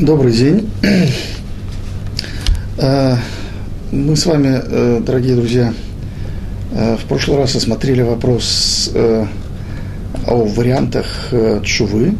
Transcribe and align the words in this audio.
Добрый 0.00 0.32
день. 0.32 0.68
Э, 2.76 3.16
мы 3.92 4.16
с 4.16 4.26
вами, 4.26 4.60
э, 4.60 5.00
дорогие 5.06 5.36
друзья, 5.36 5.72
э, 6.72 6.96
в 6.96 7.04
прошлый 7.04 7.38
раз 7.38 7.54
осмотрели 7.54 8.02
вопрос 8.02 8.90
о 8.92 10.44
вариантах 10.46 11.32
чувы. 11.62 12.14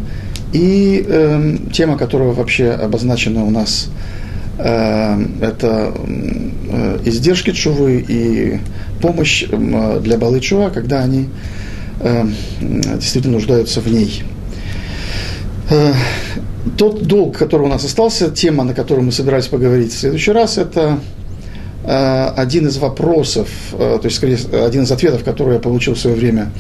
И 0.53 1.59
тема, 1.73 1.99
которая 1.99 2.31
вообще 2.31 2.71
обозначена 2.71 3.45
у 3.45 3.51
нас, 3.51 3.89
это 4.57 5.93
издержки 7.05 7.51
чувы 7.51 8.05
и 8.07 8.61
помощь 9.03 9.47
для 9.49 10.17
балы 10.17 10.39
чува, 10.39 10.71
когда 10.71 11.03
они 11.03 11.29
действительно 12.61 13.35
нуждаются 13.35 13.81
в 13.81 13.89
ней 13.89 14.23
тот 16.77 17.03
долг, 17.03 17.37
который 17.37 17.63
у 17.63 17.69
нас 17.69 17.85
остался, 17.85 18.31
тема, 18.31 18.65
на 18.65 18.75
которую 18.75 19.05
мы 19.05 19.13
собирались 19.13 19.47
поговорить 19.47 19.93
в 19.93 19.99
следующий 19.99 20.33
раз, 20.33 20.59
это 20.59 20.99
э, 21.85 22.27
один 22.37 22.67
из 22.67 22.79
вопросов, 22.79 23.49
э, 23.73 23.99
то 24.01 24.07
есть, 24.07 24.17
скорее, 24.17 24.39
один 24.65 24.85
из 24.85 24.91
ответов, 24.91 25.25
который 25.25 25.55
я 25.55 25.61
получил 25.61 25.95
в 25.95 25.99
свое 25.99 26.17
время 26.17 26.51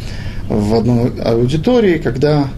в 0.48 0.74
одной 0.74 1.12
аудитории, 1.24 1.98
когда 1.98 2.48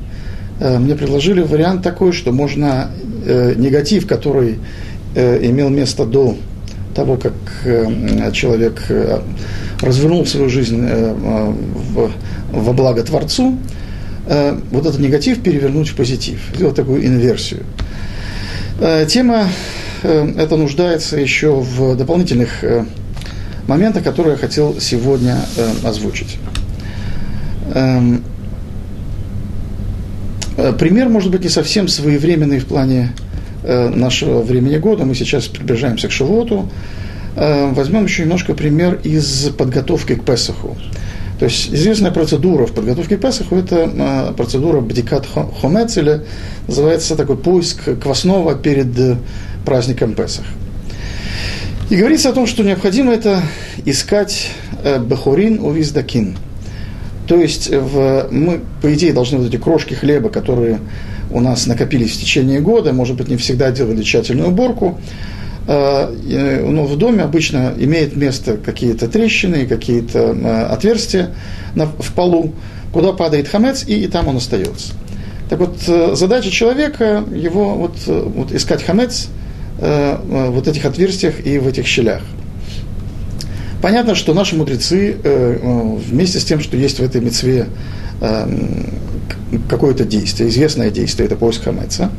э, 0.59 0.78
мне 0.78 0.96
предложили 0.96 1.41
вариант 1.41 1.82
такой, 1.82 2.12
что 2.12 2.32
можно 2.32 2.91
негатив, 3.27 4.06
который 4.06 4.60
имел 5.16 5.69
место 5.69 6.05
до 6.06 6.36
того, 6.94 7.16
как 7.16 7.33
человек 8.33 8.84
развернул 9.83 10.24
свою 10.27 10.48
жизнь 10.48 10.88
во 12.52 12.72
благо 12.72 13.02
Творцу, 13.02 13.58
Э, 14.28 14.58
вот 14.72 14.84
этот 14.86 14.98
негатив 14.98 15.40
перевернуть 15.40 15.88
в 15.88 15.94
позитив, 15.94 16.40
сделать 16.54 16.74
такую 16.74 17.06
инверсию. 17.06 17.62
Э, 18.80 19.06
тема 19.08 19.48
э, 20.02 20.34
эта 20.36 20.56
нуждается 20.56 21.16
еще 21.16 21.55
в 21.55 21.96
дополнительных 21.96 22.64
моментах, 23.68 24.02
которые 24.02 24.33
я 24.33 24.38
хотел 24.38 24.80
сегодня 24.80 25.38
озвучить. 25.84 26.38
Эм, 27.74 28.22
пример 30.78 31.08
может 31.08 31.30
быть 31.30 31.42
не 31.42 31.48
совсем 31.48 31.88
своевременный 31.88 32.61
в 32.61 32.66
плане 32.66 33.12
нашего 33.64 34.42
времени 34.42 34.77
года. 34.77 35.05
Мы 35.05 35.16
сейчас 35.16 35.46
приближаемся 35.46 36.06
к 36.06 36.12
Шивоту. 36.12 36.70
Возьмем 37.34 38.05
еще 38.05 38.22
немножко 38.22 38.55
пример 38.55 39.00
из 39.02 39.50
подготовки 39.58 40.14
к 40.14 40.24
Песаху. 40.24 40.77
То 41.39 41.45
есть 41.45 41.73
известная 41.73 42.11
процедура 42.11 42.67
в 42.67 42.73
подготовке 42.73 43.19
к 43.19 43.20
Песаху– 43.20 43.56
это 43.56 43.91
а, 43.98 44.33
процедура 44.33 44.81
бдикат 44.81 45.27
хомец, 45.61 45.97
или 45.98 46.23
называется 46.67 47.15
такой 47.15 47.37
поиск 47.37 48.01
квасного 48.01 48.55
перед 48.55 48.98
э, 48.98 49.17
праздником 49.67 50.14
Песах. 50.14 50.47
И 51.91 51.97
говорится 51.97 52.31
о 52.31 52.33
том, 52.33 52.47
что 52.47 52.62
необходимо 52.62 53.12
это 53.12 53.42
искать 53.84 54.48
э, 54.83 54.98
бахурин 54.98 55.61
у 55.61 55.73
виздакин. 55.73 56.39
То 57.27 57.37
есть 57.37 57.69
в, 57.70 58.29
мы, 58.31 58.61
по 58.81 58.95
идее, 58.95 59.12
должны 59.12 59.39
вот 59.39 59.48
эти 59.48 59.57
крошки 59.57 59.92
хлеба, 59.92 60.31
которые 60.31 60.81
у 61.31 61.41
нас 61.41 61.67
накопились 61.67 62.12
в 62.12 62.20
течение 62.20 62.61
года, 62.61 62.95
может 62.95 63.17
быть, 63.17 63.29
не 63.29 63.37
всегда 63.37 63.70
делали 63.70 64.03
тщательную 64.03 64.48
уборку, 64.48 64.98
Э, 64.98 65.03
но 65.67 66.70
ну, 66.70 66.84
в 66.84 66.97
доме 66.97 67.22
обычно 67.22 67.75
имеет 67.77 68.14
место 68.17 68.56
какие-то 68.56 69.09
трещины, 69.09 69.67
какие-то 69.67 70.19
э, 70.19 70.64
отверстия 70.67 71.34
в 71.75 72.12
полу, 72.14 72.53
куда 72.92 73.12
падает 73.12 73.48
хамец, 73.48 73.84
и, 73.86 74.05
и 74.05 74.06
там 74.06 74.28
он 74.28 74.36
остается. 74.36 74.92
Так 75.50 75.58
вот, 75.58 75.77
э, 75.89 76.14
задача 76.14 76.50
человека 76.50 77.25
его 77.34 77.75
вот, 77.75 77.97
вот 78.06 78.53
искать 78.53 78.83
хамец 78.83 79.28
вот 79.78 80.67
этих 80.69 80.86
отверстиях 80.86 81.45
и 81.45 81.58
в 81.58 81.69
этих 81.69 81.86
щелях. 81.86 82.23
Понятно, 83.83 84.14
что 84.14 84.33
наши 84.33 84.57
мудрецы 84.57 85.14
вместе 85.23 86.40
с 86.40 86.45
тем, 86.46 86.61
что 86.61 86.79
есть 86.79 86.98
в 86.98 87.02
этой 87.02 87.20
мецве 87.20 87.67
какое-то 89.69 90.05
действие, 90.07 90.48
известное 90.48 90.90
действие, 90.90 91.27
это 91.27 91.36
поиск 91.36 91.64
хамеца, 91.64 92.11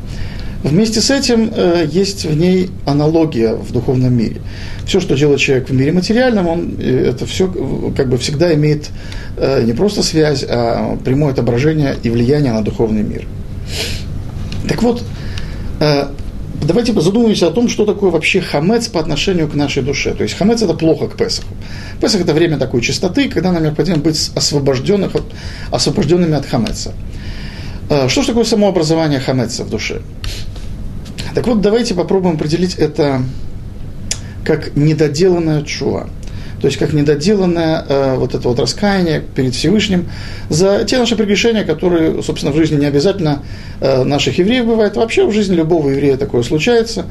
Вместе 0.62 1.00
с 1.00 1.10
этим 1.10 1.52
э, 1.54 1.86
есть 1.88 2.24
в 2.24 2.36
ней 2.36 2.70
аналогия 2.84 3.54
в 3.54 3.70
духовном 3.72 4.12
мире. 4.12 4.40
Все, 4.86 4.98
что 4.98 5.16
делает 5.16 5.38
человек 5.38 5.68
в 5.68 5.72
мире 5.72 5.92
материальном, 5.92 6.48
он, 6.48 6.74
э, 6.80 7.10
это 7.10 7.26
все 7.26 7.48
как 7.96 8.08
бы 8.08 8.18
всегда 8.18 8.52
имеет 8.54 8.90
э, 9.36 9.62
не 9.62 9.72
просто 9.72 10.02
связь, 10.02 10.44
а 10.48 10.96
прямое 11.04 11.32
отображение 11.32 11.94
и 12.02 12.10
влияние 12.10 12.52
на 12.52 12.62
духовный 12.62 13.04
мир. 13.04 13.26
Так 14.68 14.82
вот, 14.82 15.04
э, 15.78 16.08
давайте 16.62 16.92
задумаемся 17.00 17.46
о 17.46 17.50
том, 17.50 17.68
что 17.68 17.84
такое 17.84 18.10
вообще 18.10 18.40
хамец 18.40 18.88
по 18.88 18.98
отношению 18.98 19.48
к 19.48 19.54
нашей 19.54 19.84
душе. 19.84 20.12
То 20.12 20.24
есть 20.24 20.36
хамец 20.36 20.60
это 20.60 20.74
плохо 20.74 21.06
к 21.06 21.16
Песаху. 21.16 21.54
Песах 22.00 22.22
это 22.22 22.34
время 22.34 22.58
такой 22.58 22.80
чистоты, 22.80 23.28
когда 23.28 23.52
нам 23.52 23.62
необходимо 23.62 23.98
быть 23.98 24.30
освобожденных, 24.34 25.12
освобожденными 25.70 26.34
от 26.34 26.46
хамеца. 26.46 26.94
Э, 27.90 28.08
что 28.08 28.22
же 28.22 28.28
такое 28.28 28.44
самообразование 28.44 29.20
хамеца 29.20 29.64
в 29.64 29.70
душе? 29.70 30.00
Так 31.34 31.46
вот, 31.46 31.60
давайте 31.60 31.94
попробуем 31.94 32.36
определить 32.36 32.74
это 32.76 33.22
как 34.44 34.76
недоделанная 34.76 35.62
чува. 35.62 36.08
То 36.60 36.66
есть 36.66 36.76
как 36.78 36.92
недоделанное 36.92 37.84
э, 37.88 38.14
вот 38.16 38.34
это 38.34 38.48
вот 38.48 38.58
раскаяние 38.58 39.20
перед 39.20 39.54
Всевышним 39.54 40.08
за 40.48 40.84
те 40.84 40.98
наши 40.98 41.14
прегрешения, 41.14 41.64
которые, 41.64 42.20
собственно, 42.22 42.52
в 42.52 42.56
жизни 42.56 42.76
не 42.76 42.86
обязательно 42.86 43.42
э, 43.80 44.02
наших 44.02 44.38
евреев 44.38 44.66
бывает. 44.66 44.96
Вообще 44.96 45.24
в 45.24 45.32
жизни 45.32 45.54
любого 45.54 45.90
еврея 45.90 46.16
такое 46.16 46.42
случается. 46.42 47.06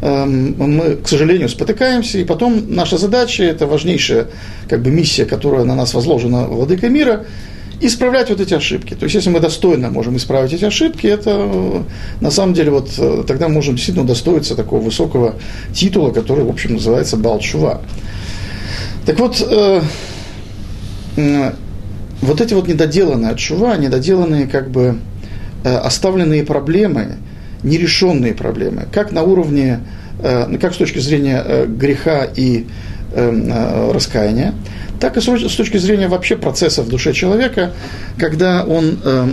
Э, 0.00 0.24
мы, 0.24 0.96
к 0.96 1.06
сожалению, 1.06 1.48
спотыкаемся, 1.48 2.18
и 2.18 2.24
потом 2.24 2.74
наша 2.74 2.98
задача, 2.98 3.44
это 3.44 3.68
важнейшая 3.68 4.26
как 4.68 4.82
бы, 4.82 4.90
миссия, 4.90 5.26
которая 5.26 5.64
на 5.64 5.76
нас 5.76 5.94
возложена 5.94 6.48
владыкой 6.48 6.88
мира– 6.88 7.24
исправлять 7.80 8.30
вот 8.30 8.40
эти 8.40 8.54
ошибки. 8.54 8.94
То 8.94 9.04
есть, 9.04 9.14
если 9.14 9.30
мы 9.30 9.40
достойно 9.40 9.90
можем 9.90 10.16
исправить 10.16 10.52
эти 10.52 10.64
ошибки, 10.64 11.06
это 11.06 11.30
э, 11.34 11.82
на 12.20 12.30
самом 12.30 12.54
деле 12.54 12.70
вот 12.70 12.90
э, 12.98 13.24
тогда 13.26 13.48
мы 13.48 13.54
можем 13.54 13.76
действительно 13.76 14.04
удостоиться 14.04 14.56
такого 14.56 14.80
высокого 14.80 15.34
титула, 15.72 16.10
который, 16.10 16.44
в 16.44 16.50
общем, 16.50 16.74
называется 16.74 17.16
Балчува. 17.16 17.80
Так 19.06 19.18
вот, 19.20 19.46
э, 19.48 19.80
э, 21.16 21.52
вот 22.20 22.40
эти 22.40 22.54
вот 22.54 22.66
недоделанные 22.68 23.30
отшува, 23.30 23.76
недоделанные 23.76 24.46
как 24.46 24.70
бы 24.70 24.98
э, 25.64 25.76
оставленные 25.76 26.44
проблемы, 26.44 27.16
нерешенные 27.62 28.34
проблемы, 28.34 28.86
как 28.92 29.12
на 29.12 29.22
уровне, 29.22 29.80
э, 30.20 30.56
как 30.60 30.74
с 30.74 30.76
точки 30.76 30.98
зрения 30.98 31.42
э, 31.44 31.66
греха 31.66 32.24
и 32.24 32.66
раскаяния, 33.14 34.54
так 35.00 35.16
и 35.16 35.20
с 35.20 35.54
точки 35.54 35.76
зрения 35.76 36.08
вообще 36.08 36.36
процесса 36.36 36.82
в 36.82 36.88
душе 36.88 37.12
человека, 37.12 37.72
когда 38.18 38.64
он 38.64 38.98
э, 39.04 39.32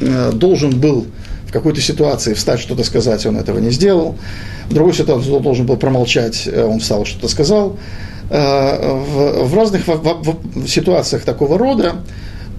э, 0.00 0.32
должен 0.32 0.78
был 0.78 1.06
в 1.46 1.52
какой-то 1.52 1.80
ситуации 1.80 2.34
встать, 2.34 2.60
что-то 2.60 2.84
сказать, 2.84 3.24
он 3.24 3.38
этого 3.38 3.58
не 3.58 3.70
сделал. 3.70 4.16
В 4.68 4.74
другой 4.74 4.92
ситуации 4.92 5.30
он 5.30 5.42
должен 5.42 5.64
был 5.64 5.76
промолчать, 5.76 6.46
э, 6.46 6.64
он 6.64 6.80
встал, 6.80 7.06
что-то 7.06 7.28
сказал. 7.28 7.78
Э, 8.28 8.94
в, 9.44 9.54
разных 9.54 9.84
ситуациях 10.66 11.22
такого 11.22 11.56
рода 11.56 11.96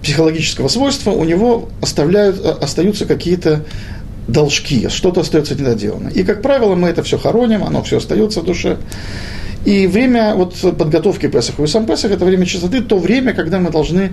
психологического 0.02 0.68
свойства 0.68 1.10
у 1.10 1.24
него 1.24 1.68
оставляют, 1.80 2.44
э, 2.44 2.50
остаются 2.60 3.04
какие-то 3.04 3.64
должки, 4.26 4.88
что-то 4.88 5.20
остается 5.20 5.54
недоделанно. 5.54 6.08
И, 6.08 6.24
как 6.24 6.42
правило, 6.42 6.74
мы 6.74 6.88
это 6.88 7.02
все 7.02 7.18
хороним, 7.18 7.62
оно 7.62 7.82
все 7.82 7.98
остается 7.98 8.40
в 8.40 8.44
душе. 8.44 8.78
И 9.64 9.86
время 9.86 10.34
вот 10.34 10.54
подготовки 10.78 11.26
Песаха 11.26 11.62
и 11.62 11.66
сам 11.66 11.86
Песах– 11.86 12.10
это 12.12 12.24
время 12.24 12.46
чистоты, 12.46 12.80
то 12.80 12.98
время, 12.98 13.34
когда 13.34 13.58
мы 13.58 13.70
должны 13.70 14.12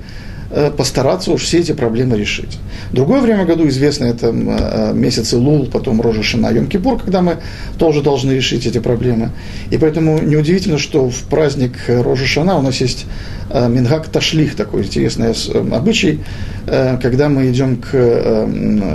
э, 0.49 0.71
постараться 0.71 1.31
уж 1.31 1.43
все 1.43 1.59
эти 1.59 1.71
проблемы 1.71 2.17
решить. 2.17 2.57
Другое 2.91 3.21
время 3.21 3.45
году 3.45 3.67
известно 3.67 4.05
это 4.05 4.27
э, 4.27 4.93
месяцы 4.93 5.37
Лул, 5.37 5.67
потом 5.71 6.01
Рожа 6.01 6.23
Шина, 6.23 6.51
Йом 6.51 6.67
Кипур, 6.67 6.99
когда 6.99 7.21
мы 7.21 7.37
тоже 7.77 8.01
должны 8.01 8.31
решить 8.31 8.65
эти 8.65 8.79
проблемы. 8.79 9.29
И 9.69 9.77
поэтому 9.77 10.19
неудивительно, 10.19 10.77
что 10.77 11.09
в 11.09 11.23
праздник 11.23 11.73
Рожа 11.87 12.25
Шана 12.25 12.57
у 12.57 12.61
нас 12.61 12.81
есть 12.81 13.05
э, 13.49 13.69
Мингак 13.69 14.07
Ташлих, 14.07 14.55
такой 14.55 14.83
интересный 14.83 15.33
обычай, 15.71 16.21
когда 16.65 17.29
мы 17.29 17.51
идем 17.51 17.77
к 17.77 17.93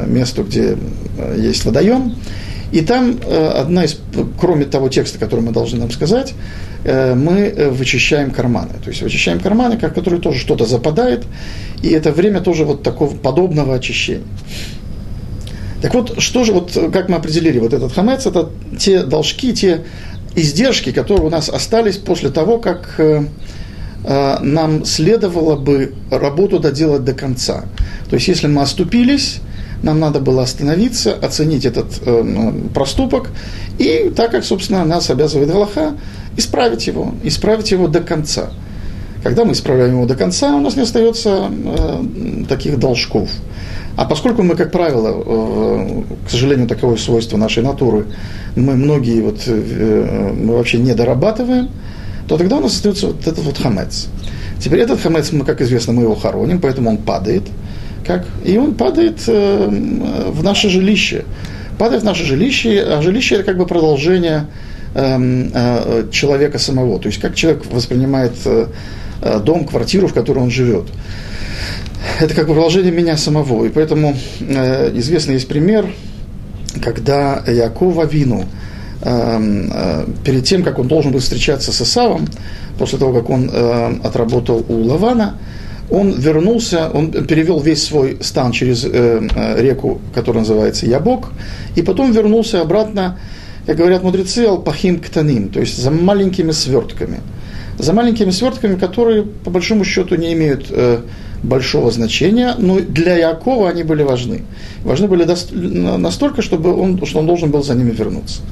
месту, 0.07 0.43
где 0.43 0.77
есть 1.37 1.65
водоем, 1.65 2.17
и 2.73 2.83
там 2.83 3.19
э, 3.25 3.47
одна 3.49 3.85
из, 3.85 3.99
кроме 4.39 4.65
того 4.65 4.89
текста, 4.89 5.19
который 5.19 5.41
мы 5.41 5.53
должны 5.53 5.79
нам 5.81 5.91
сказать, 5.91 6.35
э, 6.85 7.15
мы 7.15 7.41
э, 7.41 7.71
вычищаем 7.71 8.31
карманы. 8.31 8.75
То 8.83 8.91
есть 8.91 9.03
вычищаем 9.03 9.41
карманы, 9.41 9.77
как 9.77 9.95
которые 9.95 10.21
тоже 10.21 10.39
что-то 10.39 10.67
западает, 10.67 11.25
и 11.83 11.89
это 11.89 12.13
время 12.13 12.41
тоже 12.41 12.65
вот 12.65 12.83
такого 12.83 13.15
подобного 13.17 13.75
очищения. 13.75 14.23
Так 15.83 15.95
вот, 15.95 16.21
что 16.23 16.45
же, 16.45 16.53
вот, 16.53 16.77
как 16.93 17.09
мы 17.09 17.17
определили, 17.17 17.59
вот 17.59 17.73
этот 17.73 17.93
хамец, 17.93 18.27
это 18.27 18.51
те 18.79 19.03
должки, 19.03 19.53
те 19.53 19.85
издержки, 20.37 20.93
которые 20.93 21.27
у 21.27 21.31
нас 21.31 21.49
остались 21.49 21.97
после 21.97 22.31
того, 22.31 22.59
как 22.59 23.01
нам 24.05 24.85
следовало 24.85 25.57
бы 25.57 25.95
работу 26.11 26.59
доделать 26.61 27.05
до 27.05 27.15
конца. 27.15 27.65
То 28.11 28.17
есть, 28.17 28.29
если 28.29 28.47
мы 28.47 28.63
оступились, 28.63 29.41
нам 29.83 30.01
надо 30.01 30.21
было 30.21 30.43
остановиться, 30.43 31.15
оценить 31.15 31.65
этот 31.65 31.87
э, 32.05 32.53
проступок, 32.75 33.31
и 33.79 34.13
так 34.15 34.31
как, 34.31 34.45
собственно, 34.45 34.85
нас 34.85 35.11
обязывает 35.11 35.51
Галаха, 35.51 35.95
исправить 36.37 36.87
его, 36.87 37.15
исправить 37.23 37.71
его 37.71 37.89
до 37.89 38.01
конца. 38.01 38.51
Когда 39.23 39.45
мы 39.45 39.53
исправляем 39.53 39.93
его 39.93 40.07
до 40.07 40.15
конца, 40.15 40.55
у 40.55 40.61
нас 40.61 40.77
не 40.77 40.83
остается 40.83 41.51
э, 41.51 42.45
таких 42.49 42.79
должков. 42.79 43.29
А 43.97 44.05
поскольку 44.07 44.43
мы, 44.43 44.55
как 44.55 44.73
правило, 44.73 45.23
э, 45.25 46.03
к 46.27 46.31
сожалению, 46.31 46.67
таковое 46.67 46.97
свойство 46.97 47.37
нашей 47.37 47.63
натуры, 47.63 48.07
мы 48.57 48.75
многие 48.75 49.21
вот, 49.21 49.43
э, 49.47 50.33
мы 50.35 50.57
вообще 50.57 50.79
не 50.79 50.95
дорабатываем, 50.95 51.69
то 52.29 52.39
тогда 52.39 52.57
у 52.57 52.61
нас 52.61 52.73
остается 52.73 53.09
вот 53.09 53.27
этот 53.27 53.45
вот 53.45 53.59
хамец. 53.59 54.09
Теперь 54.59 54.81
этот 54.81 55.01
хамец, 55.01 55.33
мы, 55.33 55.45
как 55.45 55.61
известно, 55.61 55.93
мы 55.93 56.03
его 56.03 56.15
хороним, 56.15 56.61
поэтому 56.61 56.91
он 56.91 56.99
падает. 56.99 57.43
Как? 58.07 58.25
И 58.45 58.57
он 58.57 58.75
падает 58.75 59.23
э, 59.27 59.69
в 60.31 60.43
наше 60.43 60.69
жилище. 60.69 61.25
Падает 61.79 62.03
в 62.03 62.07
наше 62.07 62.25
жилище, 62.25 62.83
а 62.83 63.03
жилище 63.03 63.37
это 63.37 63.45
как 63.45 63.59
бы 63.59 63.67
продолжение 63.67 64.47
эм, 64.95 65.51
э, 65.55 66.09
человека 66.11 66.59
самого. 66.59 66.99
То 66.99 67.09
есть 67.09 67.21
как 67.21 67.35
человек 67.35 67.65
воспринимает 67.67 68.33
э, 68.45 68.67
дом, 69.45 69.65
квартиру, 69.65 70.09
в 70.09 70.15
которой 70.15 70.41
он 70.41 70.51
живет. 70.51 70.87
Это 72.21 72.35
как 72.35 72.47
бы 72.47 72.55
продолжение 72.55 72.93
меня 72.93 73.17
самого. 73.17 73.65
И 73.65 73.69
поэтому 73.69 74.17
э, 74.41 74.93
известный 74.97 75.35
есть 75.35 75.49
пример, 75.49 75.87
когда 76.83 77.43
Якова 77.47 78.07
Вину– 78.07 78.45
Эм, 79.03 79.73
перед 80.25 80.45
тем, 80.45 80.63
как 80.63 80.79
он 80.79 80.87
должен 80.87 81.11
был 81.11 81.21
встречаться 81.21 81.73
с 81.73 81.81
Исавом, 81.81 82.29
после 82.79 82.99
того, 82.99 83.15
как 83.19 83.31
он 83.31 83.51
э, 83.51 83.95
отработал 84.05 84.65
у 84.69 84.83
Лавана, 84.83 85.37
он 85.91 86.13
вернулся, 86.13 86.91
он 86.93 87.11
перевел 87.11 87.61
весь 87.61 87.85
свой 87.85 88.19
стан 88.21 88.53
через 88.53 88.85
э, 88.85 89.21
реку, 89.59 90.01
которая 90.15 90.43
называется 90.43 90.87
Ябок, 90.87 91.29
и 91.77 91.83
потом 91.83 92.13
вернулся 92.13 92.61
обратно, 92.61 93.19
как 93.67 93.77
говорят 93.77 94.03
мудрецы, 94.03 94.47
алпахим 94.47 95.01
ктаним, 95.01 95.49
то 95.49 95.61
есть 95.61 95.81
за 95.81 95.91
маленькими 95.91 96.53
свертками. 96.53 97.21
За 97.79 97.93
маленькими 97.93 98.31
свертками, 98.31 98.77
которые, 98.77 99.23
по 99.23 99.51
большому 99.51 99.85
счету, 99.85 100.15
не 100.17 100.33
имеют 100.33 100.71
большого 101.43 101.91
значения, 101.91 102.55
но 102.59 102.81
для 102.81 103.17
Якова 103.17 103.71
они 103.71 103.83
были 103.83 104.03
важны. 104.03 104.43
Важны 104.85 105.09
были 105.09 105.27
настолько, 105.97 106.43
чтобы 106.43 106.75
он, 106.75 107.05
что 107.07 107.21
он 107.21 107.27
должен 107.27 107.51
был 107.51 107.63
за 107.63 107.75
ними 107.75 107.91
вернуться. 107.91 108.43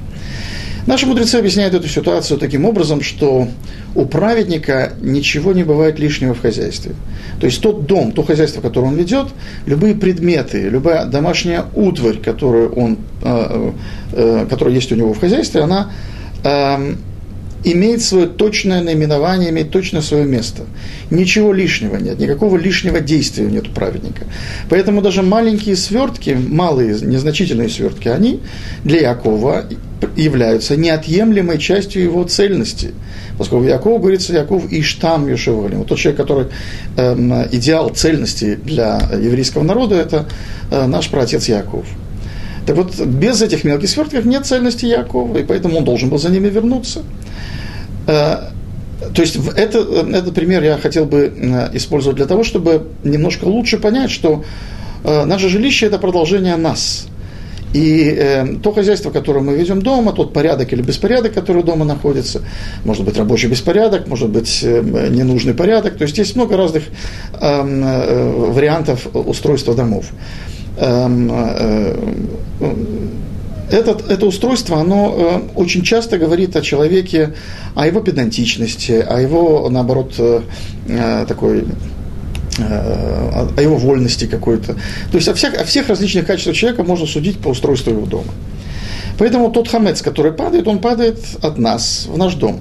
Наши 0.87 1.07
мудрецы 1.07 1.37
объясняют 1.37 1.75
эту 1.75 1.89
ситуацию 1.89 2.39
таким 2.39 2.65
образом, 2.65 3.03
что 3.03 3.49
у 3.95 4.07
праведника 4.07 4.93
ничего 5.01 5.53
не 5.53 5.63
бывает 5.63 5.99
лишнего 5.99 6.35
в 6.35 6.41
хозяйстве. 6.41 6.93
То 7.41 7.47
есть 7.47 7.61
тот 7.61 7.87
дом, 7.87 8.13
то 8.13 8.23
хозяйство, 8.23 8.61
которое 8.61 8.89
он 8.89 8.97
ведет, 8.97 9.29
любые 9.67 9.95
предметы, 9.95 10.69
любая 10.69 11.07
домашняя 11.07 11.65
утварь, 11.75 12.19
которую 12.19 12.73
он, 12.73 12.99
э, 13.23 13.73
э, 14.13 14.47
которая 14.49 14.75
есть 14.75 14.91
у 14.93 14.95
него 14.95 15.13
в 15.13 15.21
хозяйстве, 15.21 15.63
она 15.63 15.91
э, 16.45 16.95
имеет 17.65 18.03
свое 18.03 18.27
точное 18.27 18.83
наименование, 18.83 19.51
имеет 19.51 19.71
точно 19.71 20.03
свое 20.03 20.25
место. 20.25 20.63
Ничего 21.11 21.53
лишнего 21.53 21.97
нет, 21.97 22.19
никакого 22.19 22.57
лишнего 22.57 23.01
действия 23.01 23.47
нет 23.47 23.69
у 23.69 23.71
праведника. 23.71 24.27
Поэтому 24.69 25.03
даже 25.03 25.23
маленькие 25.23 25.77
свертки, 25.77 26.31
малые, 26.31 26.99
незначительные 27.01 27.69
свертки, 27.69 28.09
они 28.09 28.41
для 28.85 29.01
Якова 29.01 29.65
являются 30.17 30.77
неотъемлемой 30.77 31.59
частью 31.59 32.03
его 32.03 32.25
цельности. 32.25 32.95
Поскольку 33.37 33.67
Яков 33.67 34.01
говорится, 34.01 34.33
Яков 34.33 34.71
Иштам 34.73 35.29
Йошеволим. 35.29 35.79
Вот 35.79 35.89
тот 35.89 35.99
человек, 35.99 36.21
который 36.21 36.47
э, 36.97 37.49
идеал 37.53 37.91
цельности 37.91 38.57
для 38.57 38.99
еврейского 39.13 39.63
народа, 39.63 39.97
это 39.97 40.29
э, 40.71 40.87
наш 40.87 41.09
праотец 41.09 41.49
Яков. 41.49 41.87
Так 42.69 42.77
вот, 42.77 43.01
без 43.01 43.41
этих 43.41 43.65
мелких 43.65 43.89
свертков 43.89 44.27
нет 44.27 44.45
цельности 44.45 44.85
Якова, 44.85 45.39
и 45.39 45.43
поэтому 45.43 45.79
он 45.79 45.85
должен 45.85 46.11
был 46.11 46.19
за 46.19 46.29
ними 46.29 46.49
вернуться. 46.49 47.01
Э, 48.07 48.51
то 49.15 49.23
есть 49.23 49.39
это, 49.57 49.79
этот 49.79 50.35
пример 50.35 50.63
я 50.63 50.77
хотел 50.77 51.07
бы 51.07 51.33
э, 51.35 51.71
использовать 51.73 52.19
для 52.19 52.27
того, 52.27 52.45
чтобы 52.45 52.89
немножко 53.05 53.47
лучше 53.47 53.79
понять, 53.79 54.11
что 54.11 54.45
э, 55.03 55.25
наше 55.25 55.49
жилище– 55.49 55.87
это 55.91 55.99
продолжение 55.99 56.57
нас. 56.57 57.07
И 57.73 58.59
то 58.63 58.73
хозяйство, 58.73 59.11
которое 59.11 59.41
мы 59.41 59.55
ведем 59.55 59.81
дома, 59.81 60.13
тот 60.13 60.35
порядок 60.35 60.71
или 60.75 60.83
беспорядок, 60.83 61.33
который 61.33 61.63
дома 61.63 61.87
находится, 61.87 62.43
может 62.85 63.05
быть 63.05 63.17
рабочий 63.17 63.49
беспорядок, 63.49 64.09
может 64.09 64.29
быть 64.29 64.63
ненужный 64.63 65.55
порядок. 65.55 65.97
То 65.97 66.05
есть 66.05 66.17
есть 66.17 66.35
много 66.35 66.57
разных 66.57 66.85
эм, 67.39 68.53
вариантов 68.53 69.07
устройства 69.13 69.75
домов. 69.75 70.07
Эм, 70.81 71.29
э, 71.33 71.97
этот, 73.71 74.09
это 74.11 74.27
устройство, 74.27 74.81
оно 74.81 75.15
э, 75.17 75.41
очень 75.57 75.83
часто 75.83 76.19
говорит 76.19 76.55
о 76.55 76.63
человеке, 76.63 77.35
о 77.75 77.87
его 77.87 78.01
педантичности, 78.01 78.93
о 78.93 79.21
его, 79.21 79.69
наоборот, 79.69 80.15
э, 80.19 80.41
такой 81.27 81.67
о 82.61 83.61
его 83.61 83.77
вольности 83.77 84.25
какой-то. 84.25 84.75
То 84.75 85.15
есть 85.15 85.29
о 85.29 85.35
всех, 85.35 85.55
о 85.55 85.63
всех 85.63 85.89
различных 85.89 86.27
качествах 86.27 86.57
человека 86.57 86.83
можно 86.83 87.07
судить 87.07 87.39
по 87.39 87.51
устройству 87.51 87.93
его 87.93 88.05
дома. 88.05 88.33
Поэтому 89.17 89.53
тот 89.53 89.69
хамец, 89.69 90.03
который 90.03 90.33
падает, 90.33 90.67
он 90.67 90.81
падает 90.81 91.21
от 91.41 91.57
нас 91.59 92.09
в 92.09 92.19
наш 92.19 92.35
дом. 92.35 92.59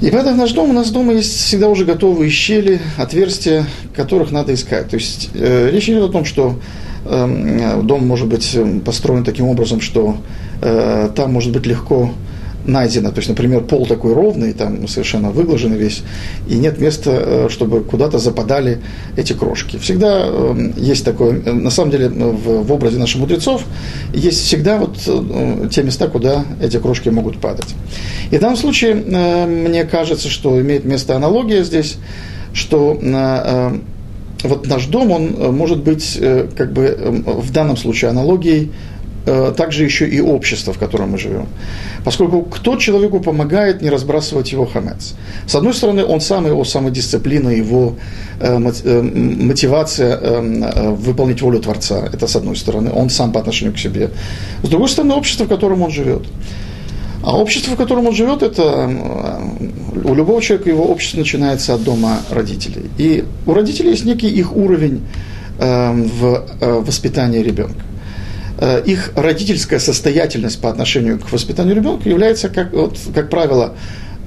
И 0.00 0.10
поэтому 0.10 0.36
наш 0.36 0.52
дом, 0.52 0.70
у 0.70 0.72
нас 0.72 0.90
дома 0.90 1.14
есть 1.14 1.36
всегда 1.36 1.68
уже 1.68 1.84
готовые 1.84 2.30
щели, 2.30 2.80
отверстия, 2.98 3.66
которых 3.94 4.30
надо 4.32 4.52
искать. 4.52 4.90
То 4.90 4.96
есть 4.96 5.30
э, 5.34 5.70
речь 5.72 5.88
идет 5.88 6.10
о 6.10 6.12
том, 6.12 6.24
что 6.24 6.58
Эм, 7.06 7.86
дом 7.86 8.06
может 8.06 8.28
быть 8.28 8.54
эм, 8.54 8.80
построен 8.80 9.24
таким 9.24 9.46
образом, 9.46 9.80
что 9.82 10.16
э, 10.62 11.10
там 11.14 11.32
может 11.32 11.52
быть 11.52 11.66
легко 11.66 12.10
найдено. 12.64 13.10
То 13.10 13.18
есть, 13.18 13.28
например, 13.28 13.62
пол 13.62 13.86
такой 13.86 14.14
ровный, 14.14 14.52
там 14.52 14.88
совершенно 14.88 15.30
выглаженный 15.30 15.76
весь, 15.76 16.02
и 16.48 16.56
нет 16.56 16.80
места, 16.80 17.10
э, 17.12 17.48
чтобы 17.50 17.80
куда-то 17.82 18.18
западали 18.18 18.80
эти 19.16 19.32
крошки. 19.32 19.76
Всегда 19.78 20.26
эм, 20.26 20.74
есть 20.76 21.04
такое, 21.04 21.40
э, 21.44 21.52
на 21.52 21.70
самом 21.70 21.90
деле, 21.90 22.08
в, 22.08 22.64
в 22.64 22.72
образе 22.72 22.98
наших 22.98 23.20
мудрецов 23.20 23.64
есть 24.12 24.40
всегда 24.40 24.78
вот 24.78 24.98
те 25.70 25.82
места, 25.82 26.08
куда 26.08 26.44
эти 26.60 26.78
крошки 26.78 27.08
могут 27.08 27.38
падать. 27.38 27.74
И 28.30 28.36
в 28.36 28.40
данном 28.40 28.56
случае 28.56 28.94
мне 28.94 29.84
кажется, 29.84 30.28
что 30.28 30.60
имеет 30.60 30.84
место 30.84 31.16
аналогия 31.16 31.64
здесь, 31.64 31.96
что 32.52 32.98
вот 34.44 34.66
наш 34.66 34.86
дом, 34.86 35.10
он 35.10 35.34
э, 35.36 35.50
может 35.50 35.82
быть, 35.82 36.18
э, 36.20 36.48
как 36.56 36.72
бы 36.72 36.96
в 37.26 37.50
данном 37.52 37.76
случае 37.76 38.10
аналогией, 38.10 38.64
э, 38.64 38.93
также 39.56 39.84
еще 39.84 40.08
и 40.08 40.20
общество, 40.20 40.72
в 40.72 40.78
котором 40.78 41.10
мы 41.12 41.18
живем. 41.18 41.46
Поскольку 42.04 42.42
кто 42.42 42.76
человеку 42.76 43.20
помогает 43.20 43.82
не 43.82 43.90
разбрасывать 43.90 44.52
его 44.52 44.66
хамец? 44.66 45.14
С 45.46 45.54
одной 45.54 45.72
стороны, 45.72 46.04
он 46.04 46.20
сам, 46.20 46.46
его 46.46 46.64
самодисциплина, 46.64 47.48
его 47.48 47.94
мотивация 48.40 50.16
эм, 50.16 50.94
выполнить 50.96 51.40
волю 51.42 51.60
Творца, 51.60 52.08
это 52.12 52.26
с 52.26 52.36
одной 52.36 52.56
стороны, 52.56 52.90
он 52.92 53.08
сам 53.10 53.32
по 53.32 53.40
отношению 53.40 53.74
к 53.74 53.78
себе. 53.78 54.10
С 54.62 54.68
другой 54.68 54.88
стороны, 54.88 55.14
общество, 55.14 55.44
в 55.44 55.48
котором 55.48 55.82
он 55.82 55.90
живет. 55.90 56.26
А 57.24 57.38
общество, 57.38 57.72
в 57.72 57.76
котором 57.76 58.06
он 58.06 58.14
живет, 58.14 58.42
это 58.42 58.62
э, 58.62 60.08
у 60.08 60.14
любого 60.14 60.42
человека 60.42 60.68
его 60.68 60.84
общество 60.84 61.18
начинается 61.18 61.72
от 61.72 61.82
дома 61.82 62.18
родителей. 62.30 62.90
И 62.98 63.24
у 63.46 63.54
родителей 63.54 63.90
есть 63.90 64.04
некий 64.04 64.28
их 64.28 64.54
уровень 64.54 65.00
э, 65.58 65.92
в 65.92 66.44
э, 66.60 66.72
воспитании 66.80 67.38
ребенка. 67.38 67.80
Их 68.86 69.12
родительская 69.16 69.80
состоятельность 69.80 70.60
по 70.60 70.70
отношению 70.70 71.18
к 71.18 71.32
воспитанию 71.32 71.74
ребенка 71.74 72.08
является, 72.08 72.48
как, 72.48 72.72
вот, 72.72 72.98
как 73.12 73.28
правило, 73.28 73.74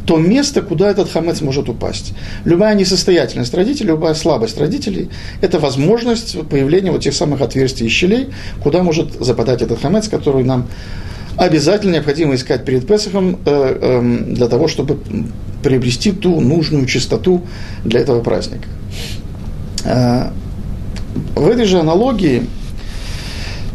то 0.08 0.18
место, 0.18 0.62
куда 0.62 0.90
этот 0.90 1.12
хамец 1.12 1.42
может 1.42 1.68
упасть. 1.68 2.14
Любая 2.46 2.76
несостоятельность 2.76 3.54
родителей, 3.54 3.90
любая 3.90 4.14
слабость 4.14 4.58
родителей– 4.58 5.10
это 5.42 5.60
возможность 5.60 6.38
появления 6.50 6.92
вот 6.92 7.02
тех 7.02 7.14
самых 7.14 7.42
отверстий 7.42 7.86
и 7.86 7.90
щелей, 7.90 8.30
куда 8.64 8.84
может 8.84 9.14
западать 9.20 9.62
этот 9.62 9.82
хамец, 9.82 10.08
который 10.08 10.46
нам 10.46 10.68
обязательно 11.36 11.96
необходимо 11.96 12.36
искать 12.36 12.64
перед 12.64 12.88
Песохом 12.88 13.38
э, 13.46 13.78
э, 13.82 14.34
для 14.34 14.48
того, 14.48 14.70
чтобы 14.70 14.98
приобрести 15.62 16.14
ту 16.14 16.40
нужную 16.40 16.86
чистоту 16.86 17.46
для 17.84 18.00
этого 18.00 18.22
праздника. 18.22 18.68
Э, 19.84 20.30
в 21.36 21.48
этой 21.48 21.66
же 21.66 21.80
аналогии, 21.80 22.44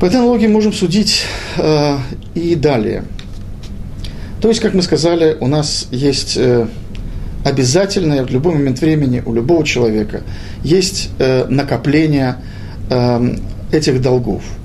по 0.02 0.06
этой 0.06 0.16
аналогии 0.16 0.48
можем 0.48 0.72
судить 0.72 1.22
э, 1.58 1.96
и 2.34 2.56
далее. 2.56 3.04
То 4.40 4.48
есть, 4.48 4.58
как 4.58 4.74
мы 4.74 4.82
сказали, 4.82 5.36
у 5.38 5.46
нас 5.46 5.86
есть 5.92 6.36
э, 6.36 6.66
обязательное 7.44 8.24
в 8.24 8.30
любой 8.30 8.54
момент 8.54 8.80
времени 8.80 9.22
у 9.24 9.32
любого 9.32 9.64
человека 9.64 10.22
есть 10.64 11.10
э, 11.20 11.46
накопление 11.48 12.38
э, 12.90 13.36
этих 13.70 14.02
долгов– 14.02 14.42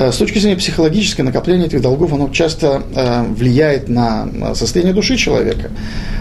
С 0.00 0.16
точки 0.16 0.38
зрения 0.38 0.56
психологической, 0.56 1.26
накопление 1.26 1.66
этих 1.66 1.82
долгов, 1.82 2.14
оно 2.14 2.30
часто 2.30 2.82
э, 2.94 3.22
влияет 3.34 3.90
на 3.90 4.54
состояние 4.54 4.94
души 4.94 5.18
человека, 5.18 5.70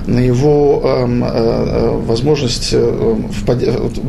на 0.06 0.20
его 0.20 0.82
эм, 0.84 1.24
э, 1.24 1.92
возможность, 2.06 2.72
э, 2.74 3.16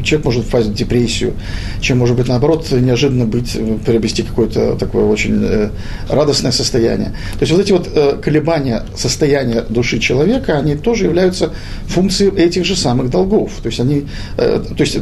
человек 0.02 0.24
может 0.24 0.44
впасть 0.46 0.70
в 0.70 0.74
депрессию, 0.74 1.34
чем 1.80 1.98
может 1.98 2.16
быть 2.16 2.26
наоборот 2.26 2.66
неожиданно 2.72 3.26
быть, 3.26 3.56
приобрести 3.86 4.24
какое-то 4.24 4.74
такое 4.74 5.04
очень 5.04 5.70
радостное 6.08 6.50
состояние. 6.50 7.10
То 7.38 7.42
есть 7.42 7.52
вот 7.52 7.60
эти 7.60 7.70
вот 7.70 8.20
колебания 8.24 8.82
состояния 8.96 9.60
души 9.68 10.00
человека, 10.00 10.58
они 10.58 10.74
тоже 10.74 11.04
являются 11.04 11.52
функцией 11.86 12.34
этих 12.34 12.64
же 12.64 12.74
самых 12.74 13.08
долгов. 13.10 13.52
То 13.62 13.68
есть, 13.68 13.78
они, 13.78 14.06
то 14.36 14.74
есть 14.78 14.98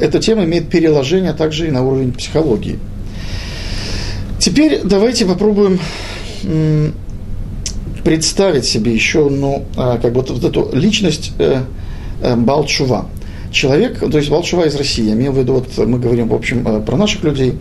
эта 0.00 0.20
тема 0.20 0.44
имеет 0.44 0.70
переложение 0.70 1.34
также 1.34 1.68
и 1.68 1.70
на 1.70 1.84
уровень 1.84 2.12
психологии. 2.12 2.78
Теперь 4.46 4.80
давайте 4.84 5.26
попробуем 5.26 5.80
представить 8.04 8.64
себе 8.64 8.94
еще, 8.94 9.28
ну, 9.28 9.64
а, 9.76 9.98
как 9.98 10.12
бы 10.12 10.20
вот, 10.20 10.44
эту 10.44 10.70
личность 10.72 11.32
э, 11.40 11.62
э, 12.22 12.36
Балчува. 12.36 13.06
Человек, 13.50 13.98
то 13.98 14.16
есть 14.16 14.30
Балчува 14.30 14.66
из 14.66 14.76
России, 14.76 15.08
я 15.08 15.14
имею 15.14 15.32
в 15.32 15.38
виду, 15.38 15.54
вот 15.54 15.76
мы 15.84 15.98
говорим, 15.98 16.28
в 16.28 16.34
общем, 16.34 16.64
э, 16.64 16.80
про 16.80 16.96
наших 16.96 17.24
людей. 17.24 17.54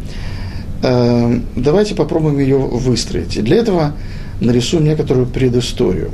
Давайте 1.55 1.95
попробуем 1.95 2.37
ее 2.37 2.59
выстроить. 2.59 3.35
И 3.35 3.41
для 3.41 3.57
этого 3.57 3.93
нарисуем 4.39 4.83
некоторую 4.83 5.25
предысторию. 5.25 6.11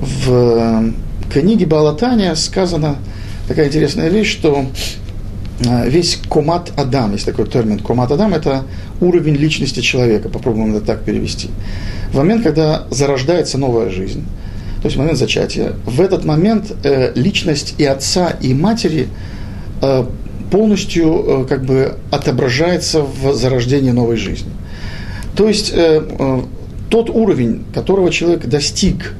В 0.00 0.92
книге 1.32 1.66
Балатания 1.66 2.34
сказана 2.34 2.96
такая 3.46 3.68
интересная 3.68 4.08
вещь, 4.08 4.32
что 4.32 4.66
весь 5.58 6.18
комат 6.28 6.72
Адам, 6.76 7.12
есть 7.12 7.24
такой 7.24 7.46
термин, 7.46 7.78
комат 7.78 8.12
Адам– 8.12 8.34
это 8.34 8.64
уровень 9.00 9.34
личности 9.34 9.80
человека, 9.80 10.28
попробуем 10.28 10.76
это 10.76 10.84
так 10.84 11.02
перевести. 11.02 11.48
В 12.12 12.16
момент, 12.16 12.42
когда 12.42 12.86
зарождается 12.90 13.58
новая 13.58 13.90
жизнь, 13.90 14.24
то 14.82 14.88
есть 14.88 14.96
момент 14.96 15.18
зачатия, 15.18 15.72
в 15.84 16.00
этот 16.00 16.24
момент 16.24 16.72
э, 16.84 17.12
личность 17.14 17.74
и 17.78 17.84
отца, 17.84 18.36
и 18.40 18.52
матери 18.54 19.08
э, 19.82 20.04
полностью 20.50 21.24
э, 21.42 21.46
как 21.48 21.64
бы 21.64 21.96
отображается 22.10 23.02
в 23.02 23.34
зарождении 23.34 23.90
новой 23.90 24.16
жизни. 24.16 24.50
То 25.34 25.48
есть 25.48 25.72
э, 25.74 26.02
э, 26.06 26.42
тот 26.90 27.10
уровень, 27.10 27.64
которого 27.74 28.10
человек 28.10 28.46
достиг 28.46 29.14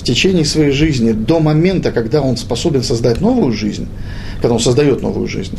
в 0.00 0.02
течение 0.02 0.44
своей 0.46 0.70
жизни 0.70 1.12
до 1.12 1.40
момента, 1.40 1.92
когда 1.92 2.22
он 2.22 2.36
способен 2.36 2.82
создать 2.82 3.20
новую 3.20 3.52
жизнь, 3.52 3.86
когда 4.40 4.54
он 4.54 4.60
создает 4.60 5.02
новую 5.02 5.28
жизнь. 5.28 5.56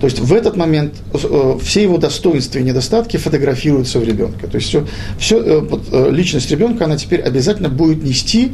То 0.00 0.06
есть 0.06 0.18
в 0.20 0.32
этот 0.32 0.56
момент 0.56 0.94
э, 1.12 1.58
все 1.62 1.82
его 1.82 1.98
достоинства 1.98 2.58
и 2.58 2.62
недостатки 2.62 3.18
фотографируются 3.18 3.98
в 3.98 4.04
ребенке. 4.04 4.46
То 4.46 4.56
есть 4.56 4.68
все, 4.68 4.86
все, 5.18 5.40
э, 5.42 5.68
э, 5.92 6.10
личность 6.10 6.50
ребенка, 6.50 6.86
она 6.86 6.96
теперь 6.96 7.20
обязательно 7.20 7.68
будет 7.68 8.02
нести 8.02 8.52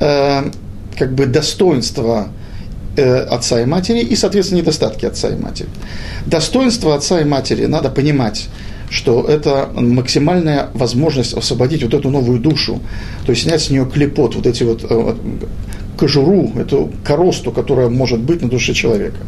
как 0.00 1.14
бы 1.14 1.26
достоинство 1.26 2.28
отца 2.96 3.60
и 3.60 3.64
матери 3.64 4.00
и, 4.00 4.16
соответственно, 4.16 4.58
недостатки 4.58 5.06
отца 5.06 5.28
и 5.28 5.36
матери. 5.36 5.68
Достоинство 6.26 6.96
отца 6.96 7.20
и 7.20 7.24
матери 7.24 7.66
надо 7.66 7.90
понимать, 7.90 8.48
что 8.94 9.24
это 9.24 9.68
максимальная 9.74 10.68
возможность 10.72 11.34
освободить 11.34 11.82
вот 11.82 11.94
эту 11.94 12.10
новую 12.10 12.38
душу, 12.38 12.80
то 13.26 13.32
есть 13.32 13.42
снять 13.42 13.60
с 13.60 13.70
нее 13.70 13.90
клепот, 13.92 14.36
вот 14.36 14.46
эти 14.46 14.62
вот 14.62 14.84
кожуру, 15.98 16.52
эту 16.56 16.92
коросту, 17.04 17.50
которая 17.50 17.88
может 17.88 18.20
быть 18.20 18.40
на 18.40 18.48
душе 18.48 18.72
человека. 18.72 19.18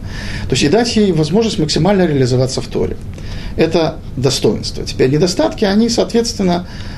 То 0.49 0.53
есть 0.53 0.63
и 0.63 0.69
дать 0.69 0.95
ей 0.97 1.13
возможность 1.13 1.59
максимально 1.59 2.07
реализоваться 2.07 2.61
в 2.61 2.67
Торе. 2.69 2.97
Это 3.57 3.97
достоинство. 4.17 4.85
Теперь 4.85 5.11
недостатки, 5.11 5.65
они, 5.65 5.89
соответственно, 5.89 6.55
э, 6.63 6.96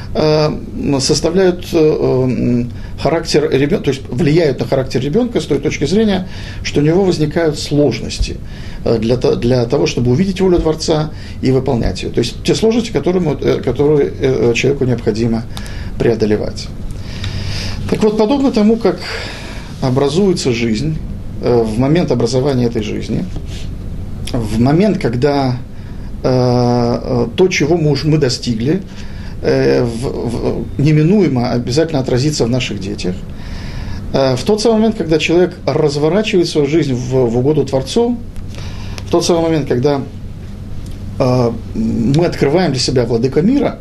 составляют 1.01 1.67
э, 1.73 2.65
характер 3.01 3.49
ребенка, 3.51 3.85
то 3.85 3.91
есть 3.91 4.03
влияют 4.09 4.59
на 4.59 4.67
характер 4.67 5.01
ребенка 5.01 5.41
с 5.41 5.45
той 5.45 5.59
точки 5.59 5.85
зрения, 5.85 6.29
что 6.63 6.81
у 6.81 6.83
него 6.83 7.05
возникают 7.05 7.59
сложности 7.59 8.37
э, 8.85 8.99
для, 8.99 9.17
для 9.17 9.65
того, 9.67 9.87
чтобы 9.87 10.11
увидеть 10.11 10.41
волю 10.41 10.59
Творца 10.59 11.11
и 11.43 11.51
выполнять 11.51 12.03
ее. 12.03 12.11
То 12.11 12.21
есть 12.21 12.43
те 12.43 12.55
сложности, 12.55 12.91
которые, 12.91 13.37
которые 13.61 14.55
человеку 14.55 14.85
необходимо 14.85 15.45
преодолевать. 15.99 16.69
Так 17.91 18.03
вот, 18.03 18.19
подобно 18.19 18.53
тому, 18.53 18.77
как 18.77 18.99
образуется 19.81 20.53
жизнь, 20.53 20.99
э, 21.43 21.63
в 21.63 21.79
момент 21.79 22.11
образования 22.11 22.67
этой 22.67 22.83
жизни, 22.83 23.25
в 24.33 24.61
момент, 24.61 24.99
когда 24.99 25.57
э, 26.23 26.29
э, 26.29 27.27
то, 27.35 27.49
чего 27.49 27.77
мы, 27.77 27.91
уж 27.91 28.05
мы 28.05 28.19
достигли, 28.19 28.83
в, 29.41 29.85
в, 29.85 30.65
неминуемо 30.79 31.51
обязательно 31.51 32.01
отразится 32.01 32.45
в 32.45 32.49
наших 32.49 32.81
детях. 32.81 33.15
В 34.13 34.39
тот 34.47 34.61
самый 34.63 34.77
момент, 34.77 34.97
когда 34.97 35.19
человек 35.19 35.55
разворачивает 35.67 36.49
свою 36.49 36.67
жизнь 36.67 36.95
в, 36.95 37.11
в 37.13 37.37
угоду 37.37 37.65
Творцу, 37.67 38.17
в 39.09 39.11
тот 39.11 39.25
самый 39.25 39.43
момент, 39.43 39.69
когда 39.69 40.03
э, 41.19 41.53
мы 41.75 42.27
открываем 42.27 42.73
для 42.73 42.81
себя 42.81 43.07
владыка 43.07 43.41
мира, 43.41 43.79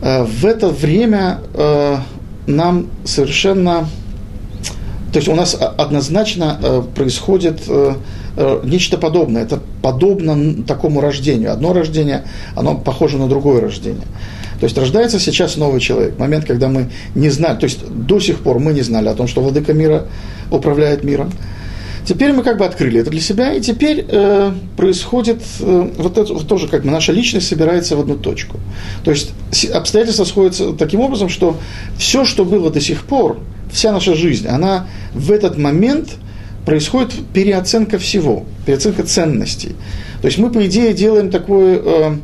э, 0.00 0.22
в 0.22 0.46
это 0.46 0.68
время 0.68 1.40
э, 1.54 1.96
нам 2.46 2.86
совершенно 3.04 3.88
то 5.12 5.18
есть 5.18 5.28
у 5.28 5.34
нас 5.34 5.54
однозначно 5.58 6.60
э, 6.62 6.82
происходит 6.94 7.62
э, 7.66 7.94
э, 8.36 8.60
нечто 8.62 8.98
подобное. 8.98 9.42
Это 9.42 9.58
подобно 9.82 10.62
такому 10.64 11.00
рождению. 11.00 11.50
Одно 11.50 11.72
рождение, 11.72 12.24
оно 12.54 12.76
похоже 12.76 13.16
на 13.16 13.26
другое 13.26 13.62
рождение. 13.62 14.04
То 14.60 14.64
есть 14.64 14.76
рождается 14.76 15.18
сейчас 15.20 15.56
новый 15.56 15.80
человек. 15.80 16.18
Момент, 16.18 16.44
когда 16.44 16.68
мы 16.68 16.90
не 17.14 17.30
знали, 17.30 17.58
то 17.58 17.64
есть 17.64 17.86
до 17.88 18.18
сих 18.18 18.40
пор 18.40 18.58
мы 18.58 18.72
не 18.72 18.82
знали 18.82 19.08
о 19.08 19.14
том, 19.14 19.28
что 19.28 19.40
владыка 19.40 19.72
мира 19.72 20.06
управляет 20.50 21.04
миром. 21.04 21.32
Теперь 22.04 22.32
мы 22.32 22.42
как 22.42 22.56
бы 22.56 22.64
открыли 22.64 23.00
это 23.00 23.10
для 23.10 23.20
себя, 23.20 23.52
и 23.52 23.60
теперь 23.60 24.04
э, 24.08 24.52
происходит 24.78 25.42
э, 25.60 25.90
вот 25.98 26.16
это 26.16 26.32
вот 26.32 26.48
тоже 26.48 26.66
как 26.66 26.82
бы 26.82 26.90
наша 26.90 27.12
личность 27.12 27.48
собирается 27.48 27.96
в 27.96 28.00
одну 28.00 28.16
точку. 28.16 28.58
То 29.04 29.10
есть 29.10 29.32
обстоятельства 29.74 30.24
сходятся 30.24 30.72
таким 30.72 31.00
образом, 31.00 31.28
что 31.28 31.58
все, 31.98 32.24
что 32.24 32.46
было 32.46 32.70
до 32.70 32.80
сих 32.80 33.04
пор, 33.04 33.38
вся 33.70 33.92
наша 33.92 34.14
жизнь, 34.14 34.46
она 34.46 34.86
в 35.12 35.30
этот 35.30 35.58
момент 35.58 36.14
происходит 36.64 37.12
переоценка 37.34 37.98
всего, 37.98 38.46
переоценка 38.64 39.02
ценностей. 39.02 39.76
То 40.22 40.28
есть 40.28 40.38
мы, 40.38 40.50
по 40.50 40.66
идее, 40.66 40.94
делаем 40.94 41.30
такое, 41.30 41.78
э, 41.84 42.16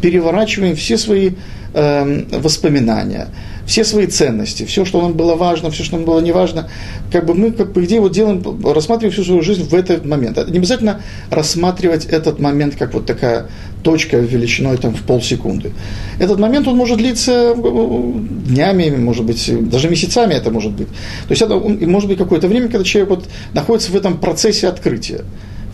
переворачиваем 0.00 0.74
все 0.74 0.98
свои 0.98 1.32
э, 1.72 2.38
воспоминания, 2.38 3.28
все 3.66 3.84
свои 3.84 4.06
ценности, 4.06 4.64
все, 4.64 4.84
что 4.84 5.00
нам 5.00 5.12
было 5.12 5.36
важно, 5.36 5.70
все, 5.70 5.84
что 5.84 5.96
нам 5.96 6.04
было 6.04 6.20
неважно, 6.20 6.68
как 7.12 7.24
бы 7.26 7.34
мы, 7.34 7.52
как 7.52 7.72
по 7.72 7.84
идее, 7.84 8.00
вот 8.00 8.12
делаем, 8.12 8.42
рассматриваем 8.64 9.12
всю 9.12 9.24
свою 9.24 9.42
жизнь 9.42 9.68
в 9.68 9.74
этот 9.74 10.04
момент. 10.04 10.36
Не 10.48 10.58
обязательно 10.58 11.00
рассматривать 11.30 12.06
этот 12.06 12.40
момент 12.40 12.74
как 12.76 12.94
вот 12.94 13.06
такая 13.06 13.46
точка 13.84 14.16
величиной 14.16 14.78
там, 14.78 14.94
в 14.94 15.02
полсекунды. 15.02 15.72
Этот 16.18 16.40
момент, 16.40 16.66
он 16.66 16.76
может 16.76 16.98
длиться 16.98 17.54
э, 17.56 18.12
днями, 18.48 18.90
может 18.96 19.24
быть, 19.24 19.50
даже 19.68 19.88
месяцами 19.88 20.34
это 20.34 20.50
может 20.50 20.72
быть. 20.72 20.88
То 20.88 21.30
есть 21.30 21.42
это 21.42 21.56
может 21.56 22.08
быть 22.08 22.18
какое-то 22.18 22.48
время, 22.48 22.68
когда 22.68 22.84
человек 22.84 23.10
вот 23.10 23.28
находится 23.52 23.92
в 23.92 23.96
этом 23.96 24.18
процессе 24.18 24.68
открытия. 24.68 25.24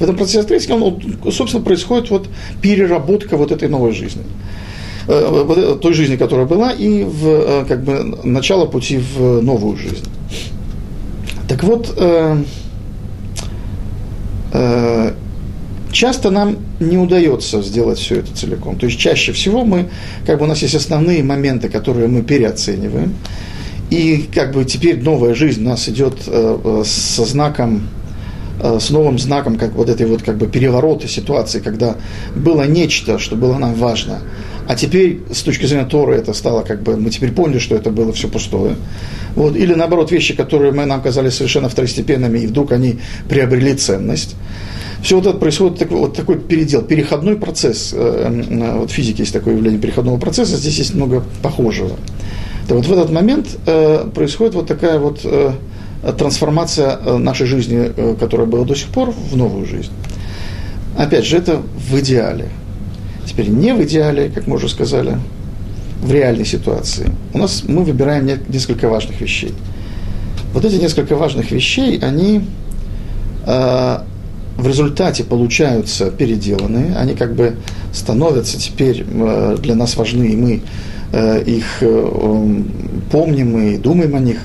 В 0.00 0.02
этом 0.02 0.16
процессе 0.16 0.73
он, 0.73 1.00
собственно, 1.30 1.62
происходит 1.62 2.11
вот 2.11 2.26
переработка 2.62 3.37
вот 3.37 3.52
этой 3.52 3.69
новой 3.69 3.92
жизни. 3.92 4.23
Э, 5.07 5.78
той 5.80 5.92
жизни, 5.92 6.16
которая 6.16 6.47
была, 6.47 6.73
и 6.73 7.04
в 7.04 7.26
э, 7.28 7.64
как 7.69 7.85
бы, 7.85 8.19
начало 8.25 8.64
пути 8.64 8.99
в 8.99 9.42
новую 9.42 9.76
жизнь. 9.76 10.07
Так 11.49 11.62
вот, 11.64 11.92
э, 11.99 12.42
э, 14.54 15.12
часто 15.92 16.30
нам 16.30 16.57
не 16.80 16.97
удается 16.97 17.61
сделать 17.61 17.99
все 17.99 18.21
это 18.21 18.35
целиком. 18.35 18.78
То 18.78 18.87
есть 18.87 18.99
чаще 18.99 19.33
всего 19.33 19.66
мы, 19.66 19.90
как 20.25 20.38
бы 20.38 20.47
у 20.47 20.49
нас 20.49 20.62
есть 20.62 20.76
основные 20.76 21.23
моменты, 21.23 21.69
которые 21.69 22.09
мы 22.09 22.23
переоцениваем, 22.23 23.14
и 23.90 24.28
как 24.35 24.52
бы 24.52 24.64
теперь 24.64 25.02
новая 25.02 25.35
жизнь 25.35 25.62
у 25.62 25.69
нас 25.69 25.88
идет 25.90 26.14
э, 26.26 26.83
со 26.87 27.25
знаком 27.26 27.83
с 28.62 28.90
новым 28.90 29.18
знаком, 29.18 29.56
как 29.56 29.72
вот 29.72 29.88
этой 29.88 30.06
вот 30.06 30.22
как 30.22 30.36
бы 30.36 30.46
переворота 30.46 31.08
ситуации, 31.08 31.60
когда 31.60 31.96
было 32.34 32.66
нечто, 32.66 33.18
что 33.18 33.36
было 33.36 33.56
нам 33.58 33.74
важно, 33.74 34.20
а 34.70 34.76
теперь, 34.76 35.20
с 35.32 35.42
точки 35.42 35.66
зрения 35.66 35.84
Торы, 35.84 36.14
это 36.14 36.32
стало 36.32 36.62
как 36.62 36.82
бы, 36.82 36.96
мы 36.96 37.10
теперь 37.10 37.32
поняли, 37.32 37.58
что 37.58 37.74
это 37.74 37.90
было 37.90 38.12
все 38.12 38.28
пустое. 38.28 38.76
Вот. 39.34 39.56
Или 39.56 39.74
наоборот, 39.74 40.12
вещи, 40.12 40.32
которые 40.32 40.70
мы, 40.70 40.84
нам 40.84 41.02
казались 41.02 41.34
совершенно 41.34 41.68
второстепенными, 41.68 42.38
и 42.38 42.46
вдруг 42.46 42.70
они 42.70 43.00
приобрели 43.28 43.74
ценность. 43.74 44.36
Все 45.02 45.16
вот 45.16 45.26
это 45.26 45.38
происходит 45.38 45.78
такой, 45.78 45.98
вот 45.98 46.16
такой 46.16 46.38
передел, 46.38 46.82
переходной 46.82 47.34
процесс. 47.34 47.92
Э, 47.92 48.30
э, 48.48 48.78
вот 48.78 48.90
в 48.90 48.94
физике 48.94 49.22
есть 49.24 49.32
такое 49.32 49.54
явление 49.54 49.80
переходного 49.80 50.18
процесса, 50.18 50.56
здесь 50.56 50.78
есть 50.78 50.94
много 50.94 51.24
похожего. 51.42 51.96
Так 52.68 52.76
вот 52.76 52.86
в 52.86 52.92
этот 52.92 53.10
момент 53.10 53.48
э, 53.66 54.08
происходит 54.14 54.54
вот 54.54 54.68
такая 54.68 55.00
вот 55.00 55.26
трансформация 56.19 56.99
нашей 57.19 57.47
жизни, 57.47 57.92
которая 58.19 58.47
была 58.47 58.64
до 58.64 58.75
сих 58.75 58.88
пор, 58.88 59.11
в 59.11 59.37
новую 59.37 59.66
жизнь. 59.66 59.92
Опять 60.97 61.26
же, 61.26 61.37
это 61.37 61.61
в 61.90 61.99
идеале. 62.00 62.49
Теперь 63.26 63.49
не 63.49 63.75
в 63.75 63.83
идеале, 63.85 64.28
как 64.28 64.47
мы 64.47 64.57
уже 64.57 64.69
сказали, 64.69 65.19
в 66.02 66.12
реальной 66.12 66.47
ситуации. 66.47 67.11
У 67.33 67.38
нас 67.38 67.62
мы 67.66 67.85
выбираем 67.85 68.28
несколько 68.49 68.88
важных 68.88 69.21
вещей. 69.21 69.52
Вот 70.52 70.64
эти 70.64 70.76
несколько 70.76 71.14
важных 71.14 71.50
вещей, 71.52 71.99
они 71.99 72.45
э, 73.47 73.99
в 74.57 74.66
результате 74.66 75.25
получаются 75.25 76.11
переделанные, 76.11 76.97
они 76.97 77.14
как 77.14 77.35
бы 77.35 77.57
становятся 77.92 78.59
теперь 78.59 79.04
э, 79.09 79.57
для 79.61 79.75
нас 79.75 79.97
важны, 79.97 80.25
и 80.25 80.37
мы 80.37 80.62
э, 81.12 81.42
их 81.45 81.64
э, 81.83 82.62
помним 83.12 83.59
и 83.59 83.76
думаем 83.76 84.16
о 84.16 84.21
них. 84.21 84.38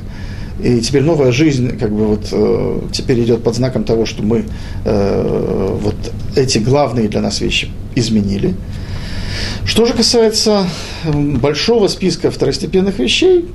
И 0.64 0.80
теперь 0.80 1.04
новая 1.04 1.32
жизнь, 1.32 1.78
как 1.78 1.92
бы 1.92 2.08
вот 2.08 2.30
э, 2.32 2.80
теперь 2.92 3.22
идет 3.22 3.44
под 3.44 3.56
знаком 3.56 3.84
того, 3.84 4.06
что 4.06 4.24
мы 4.24 4.46
э, 4.86 5.78
вот 5.82 5.96
эти 6.36 6.60
главные 6.60 7.10
для 7.10 7.22
нас 7.22 7.42
вещи 7.42 7.70
изменили. 7.96 8.56
Что 9.66 9.86
же 9.86 9.94
касается 9.94 10.66
большого 11.04 11.88
списка 11.88 12.32
второстепенных 12.32 13.00
вещей, 13.00 13.46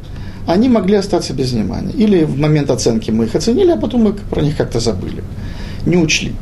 они 0.46 0.68
могли 0.68 0.96
остаться 0.96 1.32
без 1.32 1.52
внимания. 1.52 1.92
Или 1.92 2.24
в 2.24 2.38
момент 2.38 2.70
оценки 2.70 3.10
мы 3.10 3.24
их 3.24 3.34
оценили, 3.34 3.70
а 3.70 3.76
потом 3.76 4.02
мы 4.02 4.12
про 4.12 4.42
них 4.42 4.56
как-то 4.56 4.80
забыли, 4.80 5.22
не 5.86 5.96
учли. 5.96 6.32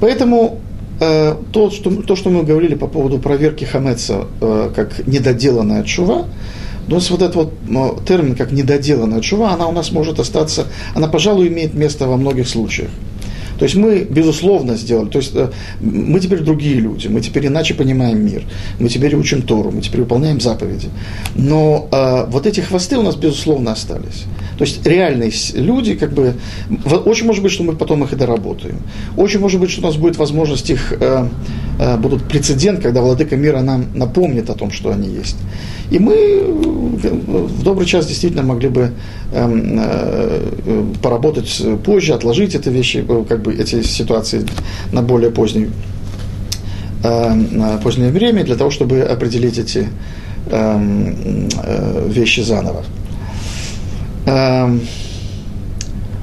Поэтому 0.00 0.60
э, 1.00 1.34
то, 1.52 1.70
что, 1.70 1.90
то, 2.02 2.16
что 2.16 2.30
мы 2.30 2.42
говорили 2.42 2.74
по 2.74 2.86
поводу 2.86 3.18
проверки 3.18 3.64
хамеца 3.64 4.26
э, 4.40 4.70
как 4.74 5.06
недоделанная 5.06 5.82
чува, 5.84 6.26
то 6.88 6.96
есть 6.96 7.10
вот 7.10 7.22
этот 7.22 7.36
вот 7.36 7.52
ну, 7.66 7.98
термин 8.06 8.34
как 8.34 8.52
недоделанная 8.52 9.20
чува, 9.20 9.52
она 9.52 9.66
у 9.66 9.72
нас 9.72 9.92
может 9.92 10.20
остаться, 10.20 10.66
она, 10.94 11.08
пожалуй, 11.08 11.48
имеет 11.48 11.74
место 11.74 12.06
во 12.06 12.16
многих 12.16 12.48
случаях. 12.48 12.90
То 13.58 13.64
есть 13.64 13.76
мы, 13.76 14.06
безусловно, 14.08 14.76
сделали. 14.76 15.08
То 15.08 15.18
есть 15.18 15.32
э, 15.34 15.50
мы 15.80 16.18
теперь 16.20 16.40
другие 16.40 16.76
люди, 16.76 17.06
мы 17.08 17.20
теперь 17.20 17.46
иначе 17.46 17.74
понимаем 17.74 18.24
мир, 18.24 18.42
мы 18.80 18.88
теперь 18.88 19.14
учим 19.14 19.42
Тору, 19.42 19.70
мы 19.70 19.80
теперь 19.80 20.00
выполняем 20.00 20.40
заповеди. 20.40 20.88
Но 21.34 21.88
э, 21.90 22.26
вот 22.28 22.46
эти 22.46 22.60
хвосты 22.60 22.98
у 22.98 23.02
нас, 23.02 23.14
безусловно, 23.16 23.72
остались. 23.72 24.24
То 24.58 24.64
есть 24.64 24.86
реальные 24.86 25.32
люди, 25.54 25.94
как 25.94 26.12
бы, 26.12 26.34
очень 27.04 27.26
может 27.26 27.42
быть, 27.42 27.52
что 27.52 27.64
мы 27.64 27.74
потом 27.74 28.04
их 28.04 28.12
и 28.12 28.16
доработаем. 28.16 28.76
Очень 29.16 29.40
может 29.40 29.60
быть, 29.60 29.70
что 29.70 29.80
у 29.80 29.84
нас 29.84 29.96
будет 29.96 30.16
возможность 30.16 30.70
их, 30.70 30.92
э, 30.92 31.28
э, 31.80 31.96
будут 31.96 32.24
прецедент, 32.28 32.80
когда 32.80 33.00
владыка 33.00 33.36
мира 33.36 33.60
нам 33.60 33.86
напомнит 33.94 34.50
о 34.50 34.54
том, 34.54 34.70
что 34.70 34.90
они 34.90 35.08
есть. 35.08 35.36
И 35.90 35.98
мы 35.98 36.14
э, 36.14 36.42
в 36.42 37.62
добрый 37.62 37.86
час 37.86 38.06
действительно 38.06 38.42
могли 38.42 38.68
бы 38.68 38.92
эм, 39.32 39.78
э, 39.78 40.84
поработать 41.02 41.62
позже, 41.84 42.14
отложить 42.14 42.54
эти 42.54 42.68
вещи, 42.68 43.04
э, 43.06 43.24
как 43.28 43.42
бы 43.42 43.54
эти 43.54 43.82
ситуации 43.82 44.46
на 44.92 45.02
более 45.02 45.30
позднее, 45.30 45.70
э, 47.02 47.78
позднее 47.82 48.10
время, 48.10 48.44
для 48.44 48.54
того, 48.54 48.70
чтобы 48.70 49.00
определить 49.02 49.58
эти 49.58 49.88
эм, 50.50 51.48
э, 51.62 52.08
вещи 52.08 52.40
заново. 52.40 52.84
Эм, 54.26 54.80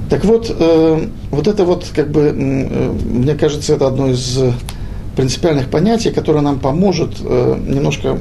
так 0.09 0.25
вот, 0.25 0.53
э, 0.59 1.07
вот 1.31 1.47
это 1.47 1.63
вот, 1.63 1.85
как 1.95 2.11
бы, 2.11 2.33
э, 2.35 2.91
мне 3.05 3.35
кажется, 3.35 3.73
это 3.73 3.87
одно 3.87 4.09
из 4.09 4.39
принципиальных 5.15 5.69
понятий, 5.69 6.11
которое 6.11 6.41
нам 6.41 6.59
поможет 6.59 7.17
э, 7.21 7.59
немножко 7.65 8.19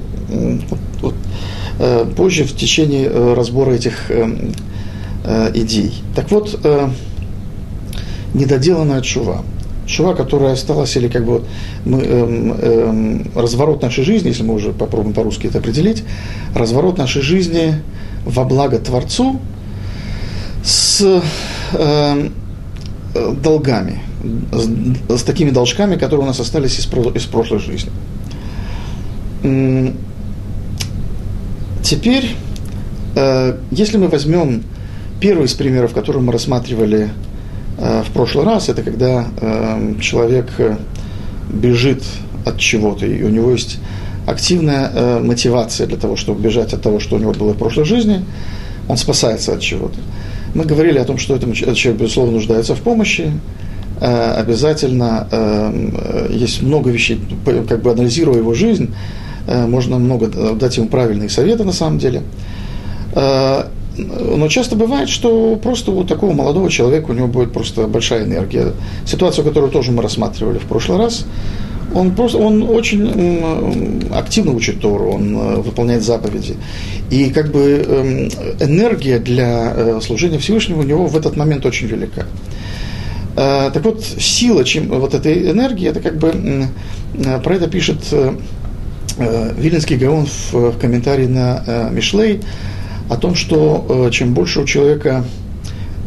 позже 2.16 2.44
в 2.44 2.54
течение 2.54 3.34
разбора 3.34 3.72
этих 3.72 4.10
э, 4.10 4.52
э, 5.24 5.50
идей. 5.54 5.92
Так 6.14 6.30
вот, 6.30 6.60
недоделанная 8.34 9.00
чува. 9.00 9.42
Чува, 9.86 10.14
которая 10.14 10.52
осталась, 10.52 10.96
или 10.96 11.08
как 11.08 11.24
бы 11.24 11.32
вот 11.32 11.46
мы, 11.84 11.98
э, 12.00 12.56
э, 12.62 13.18
разворот 13.34 13.82
нашей 13.82 14.04
жизни, 14.04 14.28
если 14.28 14.44
мы 14.44 14.54
уже 14.54 14.72
попробуем 14.72 15.14
по-русски 15.14 15.48
это 15.48 15.58
определить, 15.58 16.04
разворот 16.54 16.98
нашей 16.98 17.22
жизни 17.22 17.74
во 18.24 18.44
благо 18.44 18.78
Творцу– 18.78 19.40
с 21.00 21.22
э, 21.72 22.28
долгами, 23.42 24.00
с, 25.08 25.20
с 25.20 25.22
такими 25.22 25.50
должками, 25.50 25.96
которые 25.96 26.24
у 26.24 26.26
нас 26.26 26.40
остались 26.40 26.78
из, 26.78 26.86
из 27.14 27.24
прошлой 27.24 27.58
жизни. 27.58 27.90
Теперь, 31.82 32.36
э, 33.16 33.56
если 33.70 33.96
мы 33.96 34.08
возьмем 34.08 34.62
первый 35.20 35.46
из 35.46 35.54
примеров, 35.54 35.94
который 35.94 36.20
мы 36.20 36.32
рассматривали 36.32 37.10
э, 37.78 38.02
в 38.06 38.12
прошлый 38.12 38.44
раз, 38.44 38.68
это 38.68 38.82
когда 38.82 39.26
э, 39.40 39.94
человек 40.00 40.48
э, 40.58 40.76
бежит 41.48 42.02
от 42.44 42.58
чего-то, 42.58 43.06
и 43.06 43.22
у 43.22 43.28
него 43.28 43.52
есть 43.52 43.78
активная 44.26 44.90
э, 44.92 45.20
мотивация 45.20 45.86
для 45.86 45.96
того, 45.96 46.16
чтобы 46.16 46.42
бежать 46.42 46.74
от 46.74 46.82
того, 46.82 47.00
что 47.00 47.16
у 47.16 47.18
него 47.18 47.32
было 47.32 47.54
в 47.54 47.56
прошлой 47.56 47.84
жизни, 47.84 48.22
он 48.88 48.96
спасается 48.98 49.54
от 49.54 49.60
чего-то. 49.60 49.98
Мы 50.54 50.64
говорили 50.64 50.98
о 50.98 51.04
том, 51.04 51.18
что 51.18 51.36
этот 51.36 51.54
человек, 51.54 52.00
безусловно, 52.00 52.32
нуждается 52.32 52.74
в 52.74 52.80
помощи. 52.80 53.32
Э, 54.00 54.32
обязательно 54.32 55.28
э, 55.30 56.28
есть 56.30 56.62
много 56.62 56.90
вещей, 56.90 57.20
как 57.68 57.82
бы 57.82 57.92
анализируя 57.92 58.38
его 58.38 58.54
жизнь, 58.54 58.94
э, 59.46 59.66
можно 59.66 59.98
много 59.98 60.28
дать 60.54 60.76
ему 60.78 60.88
правильные 60.88 61.28
советы 61.28 61.64
на 61.64 61.72
самом 61.72 61.98
деле. 61.98 62.22
Но 63.12 64.48
часто 64.48 64.76
бывает, 64.76 65.08
что 65.08 65.56
просто 65.56 65.90
у 65.90 66.04
такого 66.04 66.32
молодого 66.32 66.70
человека 66.70 67.10
у 67.10 67.12
него 67.12 67.26
будет 67.26 67.52
просто 67.52 67.86
большая 67.86 68.24
энергия. 68.24 68.72
Ситуацию, 69.04 69.44
которую 69.44 69.70
тоже 69.70 69.90
мы 69.90 70.00
рассматривали 70.02 70.58
в 70.58 70.62
прошлый 70.62 70.96
раз, 70.96 71.26
он, 71.94 72.14
просто, 72.14 72.38
он 72.38 72.62
очень 72.62 74.04
активно 74.12 74.52
учит 74.52 74.80
Тору, 74.80 75.12
он 75.12 75.36
э, 75.36 75.56
выполняет 75.56 76.02
заповеди. 76.02 76.56
И 77.10 77.30
как 77.30 77.50
бы 77.50 77.84
эм, 77.86 78.28
энергия 78.60 79.18
для 79.18 79.72
э, 79.74 80.00
служения 80.02 80.38
Всевышнему 80.38 80.80
у 80.80 80.84
него 80.84 81.06
в 81.06 81.16
этот 81.16 81.36
момент 81.36 81.66
очень 81.66 81.88
велика. 81.88 82.26
Э, 83.36 83.70
так 83.72 83.84
вот, 83.84 84.04
сила 84.04 84.64
чем, 84.64 84.88
вот 84.88 85.14
этой 85.14 85.50
энергии, 85.50 85.88
это 85.88 86.00
как 86.00 86.18
бы, 86.18 86.68
про 87.42 87.54
это 87.54 87.68
пишет 87.68 87.98
Виленский 89.18 89.96
Гаон 89.96 90.26
в 90.52 90.78
комментарии 90.78 91.26
на 91.26 91.90
Мишлей, 91.90 92.40
о 93.08 93.16
том, 93.16 93.34
что 93.34 94.08
чем 94.12 94.32
больше 94.32 94.60
у 94.60 94.64
человека, 94.64 95.24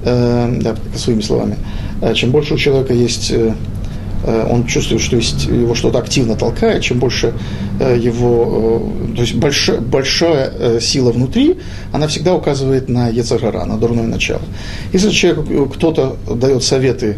да, 0.04 0.76
своими 0.96 1.22
словами, 1.22 1.58
чем 2.16 2.32
больше 2.32 2.54
у 2.54 2.58
человека 2.58 2.94
есть 2.94 3.34
он 4.24 4.66
чувствует, 4.66 5.02
что 5.02 5.18
есть, 5.18 5.46
его 5.46 5.76
что-то 5.76 6.00
активно 6.00 6.36
толкает, 6.36 6.82
чем 6.82 7.00
больше 7.00 7.34
э, 7.80 7.98
его, 8.00 8.82
э, 9.12 9.16
то 9.16 9.22
есть 9.22 9.36
большая, 9.36 9.82
большая 9.82 10.80
сила 10.80 11.12
внутри, 11.12 11.58
она 11.92 12.08
всегда 12.08 12.34
указывает 12.34 12.90
на 12.90 13.10
Ецагара, 13.10 13.66
на 13.66 13.78
дурное 13.78 14.08
начало. 14.08 14.42
Если 14.94 15.10
человеку 15.10 15.66
кто-то 15.70 16.18
дает 16.36 16.64
советы 16.64 17.18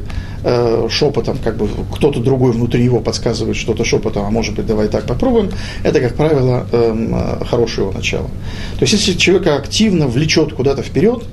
шепотом, 0.90 1.40
как 1.44 1.58
бы 1.58 1.68
кто-то 1.96 2.20
другой 2.20 2.52
внутри 2.52 2.84
его 2.84 3.00
подсказывает 3.00 3.58
что-то 3.58 3.84
шепотом, 3.84 4.26
а 4.28 4.30
может 4.30 4.54
быть, 4.54 4.68
давай 4.68 4.90
так 4.90 5.06
попробуем, 5.06 5.50
это, 5.84 6.00
как 6.00 6.14
правило, 6.14 6.68
эм, 6.72 7.16
хорошее 7.50 7.88
его 7.88 7.98
начало. 7.98 8.28
То 8.78 8.82
есть, 8.82 8.94
если 8.94 9.14
человека 9.14 9.56
активно 9.56 10.08
влечет 10.08 10.54
куда-то 10.54 10.84
вперед, 10.84 11.24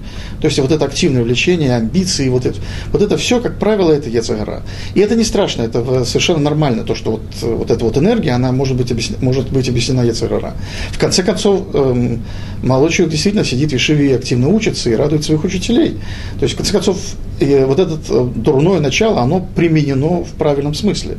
то 0.42 0.46
есть 0.46 0.58
вот 0.58 0.72
это 0.72 0.84
активное 0.84 1.22
влечение, 1.22 1.76
амбиции, 1.76 2.28
вот 2.28 2.46
это, 2.46 2.58
вот 2.90 3.00
это 3.00 3.16
все, 3.16 3.40
как 3.40 3.58
правило, 3.60 3.92
это 3.92 4.10
Ецагара. 4.10 4.62
И 4.94 5.00
это 5.00 5.14
не 5.14 5.22
страшно, 5.22 5.61
это 5.62 6.04
совершенно 6.04 6.40
нормально, 6.40 6.84
то, 6.84 6.94
что 6.94 7.12
вот, 7.12 7.22
вот 7.42 7.70
эта 7.70 7.84
вот 7.84 7.96
энергия, 7.96 8.32
она 8.32 8.52
может 8.52 8.76
быть, 8.76 8.90
объяснена, 8.90 9.22
может 9.22 9.50
быть 9.50 9.68
объяснена 9.68 10.02
Ецагара. 10.02 10.54
В 10.90 10.98
конце 10.98 11.22
концов, 11.22 11.62
эм, 11.74 12.22
молодой 12.62 12.90
действительно 13.08 13.44
сидит 13.44 13.70
в 13.70 13.74
Ешиве 13.74 14.10
и 14.10 14.12
активно 14.12 14.48
учится 14.48 14.90
и 14.90 14.94
радует 14.94 15.24
своих 15.24 15.44
учителей. 15.44 15.98
То 16.38 16.44
есть, 16.44 16.54
в 16.54 16.56
конце 16.56 16.72
концов, 16.72 16.96
э, 17.40 17.64
вот 17.64 17.78
это 17.78 17.98
э, 18.08 18.28
дурное 18.34 18.80
начало, 18.80 19.20
оно 19.20 19.46
применено 19.54 20.24
в 20.24 20.32
правильном 20.32 20.74
смысле. 20.74 21.16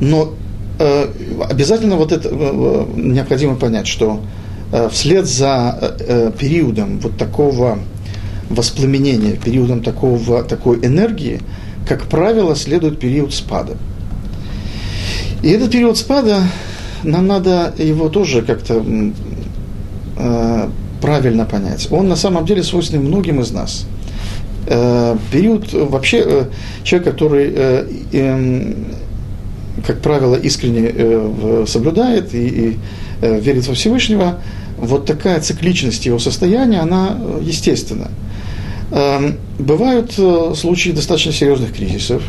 Но 0.00 0.34
э, 0.78 1.08
обязательно 1.48 1.96
вот 1.96 2.12
это 2.12 2.28
э, 2.30 2.86
необходимо 2.96 3.56
понять, 3.56 3.86
что 3.86 4.20
э, 4.72 4.88
вслед 4.90 5.26
за 5.26 5.96
э, 6.00 6.32
периодом 6.38 6.98
вот 6.98 7.16
такого 7.16 7.78
воспламенения, 8.50 9.36
периодом 9.36 9.82
такого, 9.82 10.42
такой 10.42 10.78
энергии, 10.84 11.40
как 11.86 12.04
правило, 12.04 12.54
следует 12.56 12.98
период 12.98 13.34
спада. 13.34 13.76
И 15.42 15.50
этот 15.50 15.72
период 15.72 15.96
спада, 15.98 16.42
нам 17.02 17.26
надо 17.26 17.74
его 17.78 18.08
тоже 18.08 18.42
как-то 18.42 18.84
э, 20.16 20.68
правильно 21.00 21.44
понять. 21.44 21.88
Он 21.90 22.08
на 22.08 22.16
самом 22.16 22.46
деле 22.46 22.62
свойственен 22.62 23.04
многим 23.04 23.40
из 23.40 23.50
нас. 23.50 23.86
Э, 24.66 25.16
период 25.32 25.72
вообще 25.72 26.22
э, 26.24 26.44
человек, 26.84 27.08
который, 27.08 27.52
э, 27.54 27.88
э, 28.12 28.74
как 29.84 30.00
правило, 30.00 30.36
искренне 30.36 30.92
э, 30.94 31.64
соблюдает 31.66 32.34
и, 32.34 32.46
и 32.46 32.78
э, 33.20 33.40
верит 33.40 33.66
во 33.66 33.74
Всевышнего, 33.74 34.38
вот 34.78 35.06
такая 35.06 35.40
цикличность 35.40 36.06
его 36.06 36.18
состояния, 36.18 36.80
она 36.80 37.16
э, 37.18 37.40
естественна. 37.42 38.10
Эм, 38.94 39.38
бывают 39.58 40.12
э, 40.18 40.52
случаи 40.54 40.90
достаточно 40.90 41.32
серьезных 41.32 41.72
кризисов. 41.72 42.22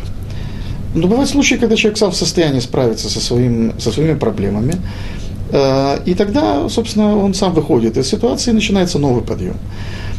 Но 0.96 1.08
бывают 1.08 1.30
случаи, 1.30 1.56
когда 1.56 1.76
человек 1.76 1.98
сам 1.98 2.12
в 2.12 2.16
состоянии 2.16 2.62
справиться 2.62 3.10
со, 3.10 3.20
своим, 3.20 3.78
со 3.80 3.92
своими 3.92 4.14
проблемами, 4.14 4.76
э, 5.52 6.00
и 6.06 6.14
тогда, 6.14 6.70
собственно, 6.70 7.18
он 7.18 7.34
сам 7.34 7.54
выходит 7.54 7.98
из 7.98 8.08
ситуации, 8.08 8.52
и 8.52 8.54
начинается 8.54 8.98
новый 8.98 9.24
подъем. 9.24 9.58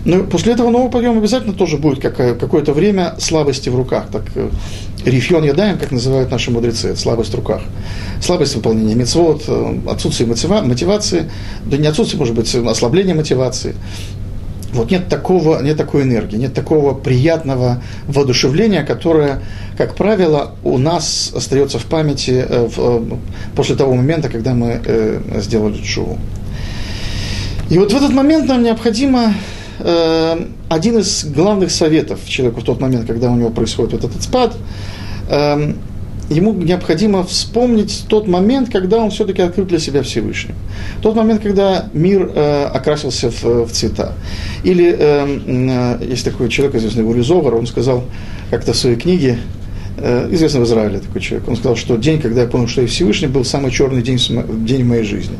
Но 0.04 0.24
после 0.24 0.52
этого 0.52 0.68
нового 0.68 0.90
подъема 0.90 1.16
обязательно 1.16 1.54
тоже 1.54 1.78
будет 1.78 2.00
какое-то 2.00 2.74
время 2.74 3.14
слабости 3.18 3.70
в 3.70 3.76
руках. 3.76 4.08
Так, 4.12 4.24
э, 4.34 4.50
рифьон 5.06 5.44
ядаем, 5.44 5.78
как 5.78 5.92
называют 5.92 6.30
наши 6.30 6.50
мудрецы, 6.50 6.94
слабость 6.94 7.32
в 7.32 7.36
руках. 7.36 7.62
Слабость 8.20 8.54
выполнения 8.54 8.94
мецвод, 8.94 9.48
отсутствие 9.88 10.28
мотивации, 10.28 11.30
да 11.64 11.78
не 11.78 11.86
отсутствие, 11.86 12.18
может 12.18 12.34
быть, 12.34 12.54
ослабление 12.54 13.14
мотивации. 13.14 13.74
Вот 14.74 14.90
нет, 14.90 15.08
такого, 15.08 15.62
нет 15.62 15.76
такой 15.76 16.02
энергии, 16.02 16.36
нет 16.36 16.52
такого 16.52 16.94
приятного 16.94 17.82
воодушевления, 18.08 18.84
которое, 18.84 19.40
как 19.78 19.94
правило, 19.94 20.56
у 20.64 20.78
нас 20.78 21.32
остается 21.34 21.78
в 21.78 21.86
памяти 21.86 22.44
э, 22.46 22.66
в, 22.66 23.18
после 23.54 23.76
того 23.76 23.94
момента, 23.94 24.28
когда 24.28 24.52
мы 24.52 24.80
э, 24.84 25.20
сделали 25.40 25.80
чуву. 25.80 26.18
И 27.70 27.78
вот 27.78 27.92
в 27.92 27.96
этот 27.96 28.12
момент 28.12 28.48
нам 28.48 28.62
необходимо 28.62 29.34
э, 29.78 30.46
один 30.68 30.98
из 30.98 31.24
главных 31.24 31.70
советов 31.70 32.18
человеку 32.26 32.60
в 32.60 32.64
тот 32.64 32.80
момент, 32.80 33.06
когда 33.06 33.30
у 33.30 33.36
него 33.36 33.50
происходит 33.50 33.92
вот 33.92 34.04
этот 34.04 34.22
спад, 34.22 34.56
э, 35.30 35.72
ему 36.34 36.52
необходимо 36.52 37.24
вспомнить 37.24 38.04
тот 38.08 38.26
момент, 38.26 38.70
когда 38.70 38.98
он 38.98 39.10
все-таки 39.10 39.42
открыл 39.42 39.66
для 39.66 39.78
себя 39.78 40.02
Всевышнего. 40.02 40.56
Тот 41.02 41.14
момент, 41.14 41.42
когда 41.42 41.86
мир 41.92 42.30
э, 42.34 42.64
окрасился 42.64 43.30
в, 43.30 43.66
в 43.66 43.72
цвета. 43.72 44.12
Или 44.64 44.94
э, 44.98 45.98
э, 46.00 46.06
есть 46.06 46.24
такой 46.24 46.48
человек, 46.48 46.74
известный 46.74 47.08
Уризовар, 47.08 47.54
он 47.54 47.66
сказал 47.66 48.04
как-то 48.50 48.72
в 48.72 48.76
своей 48.76 48.96
книге, 48.96 49.38
э, 49.98 50.28
известный 50.32 50.60
в 50.60 50.64
Израиле 50.64 50.98
такой 50.98 51.20
человек, 51.20 51.48
он 51.48 51.56
сказал, 51.56 51.76
что 51.76 51.96
день, 51.96 52.20
когда 52.20 52.42
я 52.42 52.48
понял, 52.48 52.68
что 52.68 52.82
я 52.82 52.88
Всевышний, 52.88 53.28
был 53.28 53.44
самый 53.44 53.70
черный 53.70 54.02
день, 54.02 54.18
день 54.66 54.84
в 54.84 54.86
моей 54.86 55.04
жизни. 55.04 55.36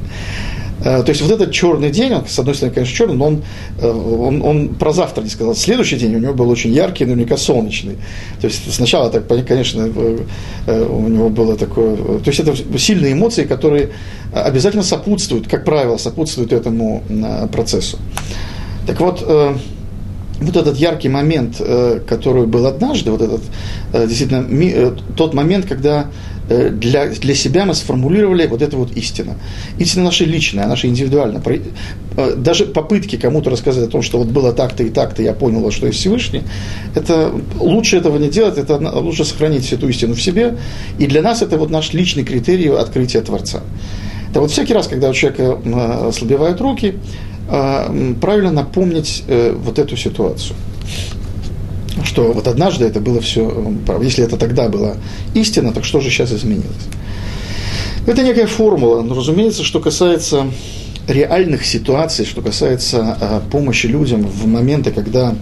Э, 0.85 1.03
то 1.03 1.11
есть 1.11 1.23
вот 1.23 1.31
этот 1.31 1.51
черный 1.51 1.91
день, 1.91 2.13
он, 2.13 2.27
с 2.27 2.39
одной 2.39 2.55
стороны, 2.55 2.75
конечно, 2.75 2.95
черный, 2.95 3.17
но 3.17 3.27
он, 3.27 3.43
э, 3.79 3.91
он, 3.91 4.43
он 4.43 4.69
про 4.75 4.93
завтра 4.93 5.23
не 5.23 5.31
сказал. 5.31 5.55
Следующий 5.55 5.97
день 5.97 6.15
у 6.15 6.19
него 6.19 6.35
был 6.35 6.51
очень 6.51 6.73
яркий, 6.73 7.07
наверняка 7.07 7.37
солнечный. 7.37 7.97
То 8.41 8.47
есть 8.47 8.73
сначала, 8.73 9.11
так, 9.11 9.27
конечно, 9.47 9.91
э, 10.67 10.87
у 10.87 11.09
него 11.09 11.31
было 11.31 11.57
такое... 11.57 11.97
То 11.97 12.31
есть 12.31 12.41
это 12.41 12.55
сильные 12.79 13.15
эмоции, 13.15 13.45
которые 13.45 13.91
обязательно 14.33 14.83
сопутствуют, 14.83 15.49
как 15.49 15.65
правило, 15.65 15.97
сопутствуют 15.97 16.53
этому 16.53 17.03
процессу. 17.53 17.99
Так 18.87 19.01
вот, 19.01 19.23
вот 19.23 20.57
этот 20.57 20.77
яркий 20.77 21.09
момент, 21.09 21.63
который 22.07 22.47
был 22.47 22.67
однажды, 22.67 23.11
вот 23.11 23.23
этот 23.23 23.43
действительно 23.93 24.97
тот 25.17 25.35
момент, 25.35 25.67
когда 25.67 26.09
для, 26.49 27.07
для 27.07 27.35
себя 27.35 27.65
мы 27.65 27.75
сформулировали 27.75 28.47
вот 28.47 28.63
это 28.63 28.77
вот 28.77 28.97
истина. 28.97 29.37
Истина 29.79 30.05
наша 30.05 30.25
личная, 30.25 30.67
наша 30.67 30.89
индивидуальная. 30.89 31.43
Э, 32.17 32.35
даже 32.37 32.67
попытки 32.67 33.17
кому-то 33.17 33.51
рассказать 33.51 33.89
о 33.89 33.91
том, 33.91 34.03
что 34.03 34.19
вот 34.19 34.29
было 34.29 34.53
так-то 34.53 34.83
и 34.83 34.91
так-то, 34.91 35.23
я 35.23 35.33
понял, 35.33 35.71
что 35.71 35.87
есть 35.87 35.99
Всевышний, 35.99 36.43
это 36.95 37.33
лучше 37.59 37.97
этого 37.97 38.19
не 38.19 38.29
делать, 38.29 38.59
это 38.59 38.77
лучше 38.77 39.25
сохранить 39.25 39.65
всю 39.65 39.77
эту 39.77 39.89
истину 39.89 40.15
в 40.15 40.23
себе. 40.23 40.59
И 40.99 41.07
для 41.07 41.23
нас 41.23 41.43
это 41.43 41.57
вот 41.57 41.71
наш 41.71 41.93
личный 41.93 42.25
критерий 42.25 42.69
открытия 42.69 43.23
Творца. 43.23 43.61
Это 44.31 44.41
вот 44.41 44.51
всякий 44.51 44.75
раз, 44.75 44.89
когда 44.89 45.11
у 45.11 45.15
человека 45.15 45.61
э, 45.65 46.09
ослабевают 46.09 46.61
руки, 46.61 46.95
правильно 47.47 48.51
напомнить 48.51 49.23
вот 49.29 49.79
эту 49.79 49.99
ситуацию 49.99 50.57
что 52.03 52.33
вот 52.33 52.49
однажды 52.49 52.85
это 52.85 53.01
было 53.01 53.21
все, 53.21 53.73
если 54.03 54.25
это 54.25 54.37
тогда 54.37 54.69
была 54.69 54.97
истина, 55.35 55.73
так 55.73 55.85
что 55.85 56.01
же 56.01 56.11
сейчас 56.11 56.33
изменилось? 56.33 56.89
Это 58.07 58.23
некая 58.23 58.47
формула, 58.47 59.03
но, 59.03 59.15
разумеется, 59.15 59.65
что 59.65 59.81
касается 59.81 60.47
реальных 61.09 61.65
ситуаций, 61.65 62.25
что 62.27 62.43
касается 62.43 63.17
э, 63.21 63.41
помощи 63.51 63.87
людям 63.87 64.23
в 64.23 64.47
моменты, 64.47 64.91
когда, 64.91 65.35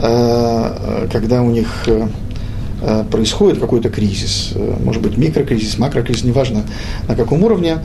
э, 0.00 1.08
когда 1.12 1.42
у 1.42 1.50
них 1.50 1.68
э, 1.86 3.04
происходит 3.10 3.60
какой-то 3.60 3.88
кризис, 3.90 4.52
э, 4.54 4.76
может 4.82 5.02
быть 5.02 5.16
микрокризис, 5.16 5.78
макрокризис, 5.78 6.24
неважно 6.24 6.62
на 7.08 7.14
каком 7.14 7.42
уровне, 7.44 7.78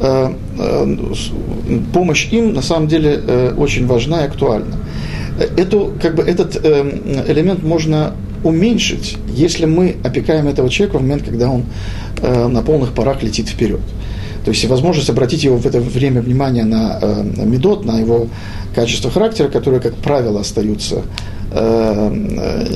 э, 0.00 0.34
э, 0.58 0.96
помощь 1.92 2.28
им 2.30 2.54
на 2.54 2.62
самом 2.62 2.88
деле 2.88 3.20
э, 3.26 3.54
очень 3.56 3.86
важна 3.86 4.22
и 4.22 4.26
актуальна 4.26 4.76
эту, 5.38 5.92
как 6.00 6.14
бы, 6.14 6.22
этот 6.22 6.56
э, 6.62 7.24
элемент 7.28 7.62
можно 7.62 8.14
уменьшить, 8.44 9.16
если 9.28 9.66
мы 9.66 9.96
опекаем 10.04 10.48
этого 10.48 10.68
человека 10.70 10.98
в 10.98 11.02
момент, 11.02 11.24
когда 11.24 11.50
он 11.50 11.64
э, 12.22 12.48
на 12.48 12.62
полных 12.62 12.92
парах 12.92 13.22
летит 13.22 13.48
вперед. 13.48 13.80
То 14.44 14.52
есть 14.52 14.64
возможность 14.66 15.10
обратить 15.10 15.44
его 15.44 15.56
в 15.56 15.66
это 15.66 15.80
время 15.80 16.22
внимание 16.22 16.64
на 16.64 16.98
э, 17.00 17.22
медот, 17.44 17.84
на 17.84 17.98
его 17.98 18.28
качество 18.74 19.10
характера, 19.10 19.48
которые, 19.48 19.80
как 19.80 19.94
правило, 19.96 20.40
остаются 20.40 21.02
э, 21.50 22.10
э, 22.40 22.66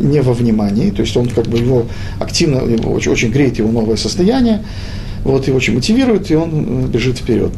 не 0.00 0.20
во 0.20 0.32
внимании, 0.32 0.90
то 0.90 1.02
есть 1.02 1.16
он 1.16 1.28
как 1.28 1.46
бы 1.46 1.58
его 1.58 1.86
активно, 2.20 2.58
его 2.58 2.92
очень, 2.92 3.12
очень 3.12 3.30
греет 3.30 3.58
его 3.58 3.70
новое 3.70 3.96
состояние, 3.96 4.62
вот 5.24 5.46
его 5.46 5.56
очень 5.56 5.74
мотивирует, 5.74 6.30
и 6.30 6.34
он 6.34 6.84
э, 6.84 6.86
бежит 6.88 7.18
вперед. 7.18 7.52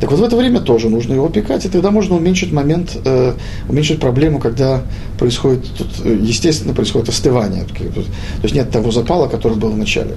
Так 0.00 0.10
вот 0.10 0.20
в 0.20 0.24
это 0.24 0.34
время 0.36 0.60
тоже 0.60 0.88
нужно 0.88 1.12
его 1.12 1.26
опекать, 1.26 1.66
и 1.66 1.68
тогда 1.68 1.90
можно 1.90 2.16
уменьшить 2.16 2.52
момент, 2.52 2.96
э, 3.04 3.34
уменьшить 3.68 4.00
проблему, 4.00 4.38
когда 4.38 4.82
происходит, 5.18 5.66
тут, 5.76 5.88
э, 6.04 6.18
естественно, 6.22 6.72
происходит 6.72 7.10
остывание. 7.10 7.64
То 7.64 8.42
есть 8.42 8.54
нет 8.54 8.70
того 8.70 8.90
запала, 8.92 9.28
который 9.28 9.58
был 9.58 9.70
в 9.70 9.76
начале. 9.76 10.16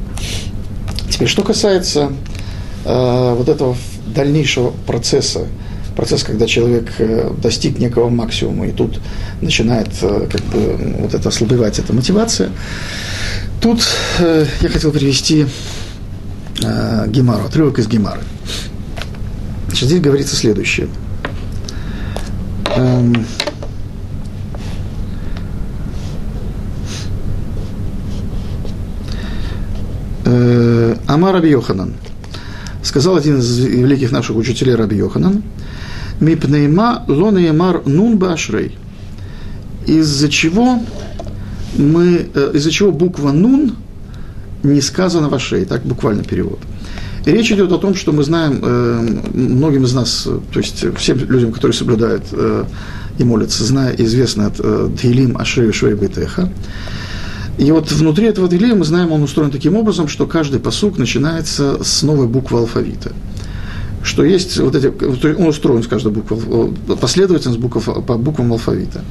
Теперь, 1.09 1.27
что 1.27 1.43
касается 1.43 2.13
э, 2.85 3.35
вот 3.37 3.49
этого 3.49 3.75
дальнейшего 4.07 4.73
процесса, 4.87 5.47
процесс, 5.97 6.23
когда 6.23 6.47
человек 6.47 6.93
э, 6.99 7.31
достиг 7.41 7.77
некого 7.77 8.09
максимума, 8.09 8.67
и 8.67 8.71
тут 8.71 9.01
начинает 9.41 9.89
э, 10.01 10.27
как 10.31 10.41
бы 10.45 10.95
вот 10.99 11.13
это 11.13 11.27
ослабевать, 11.27 11.77
эта 11.79 11.91
мотивация. 11.91 12.51
Тут 13.61 13.81
э, 14.19 14.45
я 14.61 14.69
хотел 14.69 14.91
привести 14.91 15.45
э, 16.63 17.05
Гемару, 17.07 17.45
отрывок 17.45 17.79
из 17.79 17.87
Гемары. 17.87 18.21
Значит, 19.73 19.89
здесь 19.89 20.01
говорится 20.01 20.35
следующее. 20.35 20.87
Эм, 22.75 23.25
э, 30.25 30.95
Раби 31.07 31.49
Йоханан. 31.49 31.95
Сказал 32.83 33.15
один 33.15 33.39
из 33.39 33.57
великих 33.57 34.11
наших 34.11 34.35
учителей 34.35 34.75
Раби 34.75 34.97
Йоханан. 34.97 35.41
Мипнейма 36.19 37.03
лонеймар 37.07 37.81
нун 37.87 38.19
башрей. 38.19 38.77
Из-за 39.87 40.29
чего 40.29 40.83
мы, 41.79 42.27
э, 42.31 42.51
из-за 42.53 42.69
чего 42.69 42.91
буква 42.91 43.31
нун 43.31 43.75
не 44.61 44.81
сказана 44.81 45.29
в 45.29 45.33
ашей, 45.33 45.65
так 45.65 45.81
буквально 45.81 46.23
перевод. 46.23 46.59
Речь 47.25 47.51
идет 47.51 47.71
о 47.71 47.77
том, 47.77 47.95
что 47.95 48.11
мы 48.11 48.23
знаем, 48.23 48.59
э, 48.61 49.19
многим 49.33 49.85
из 49.85 49.93
нас, 49.93 50.27
то 50.51 50.59
есть 50.59 50.85
всем 50.97 51.19
людям, 51.19 51.53
которые 51.53 51.73
соблюдают 51.73 52.23
э, 52.33 52.65
и 53.17 53.23
молятся, 53.23 53.63
зная, 53.63 53.95
известно 53.97 54.47
от 54.47 54.59
э, 54.59 54.89
Дхилим 54.93 55.37
Ашрею 55.37 55.71
Швей 55.71 55.93
Бетеха. 55.93 56.49
И 57.57 57.71
вот 57.71 57.91
внутри 57.91 58.27
этого 58.27 58.49
Дхилия 58.49 58.75
мы 58.75 58.83
знаем, 58.83 59.13
он 59.13 59.23
устроен 59.23 59.51
таким 59.51 59.77
образом, 59.77 60.09
что 60.09 60.27
каждый 60.27 60.59
посук 60.59 60.97
начинается 60.97 61.81
с 61.81 62.03
новой 62.03 62.27
буквы 62.27 62.59
алфавита 62.59 63.13
что 64.03 64.25
есть 64.25 64.57
вот 64.57 64.75
эти, 64.75 64.87
он 65.35 65.47
устроен 65.47 65.81
с 65.81 65.87
каждой 65.87 66.11
буквы, 66.11 66.73
последовательность 66.97 67.61
букв, 67.61 67.85
по 68.05 68.17
буквам 68.17 68.51
алфавита. 68.51 69.01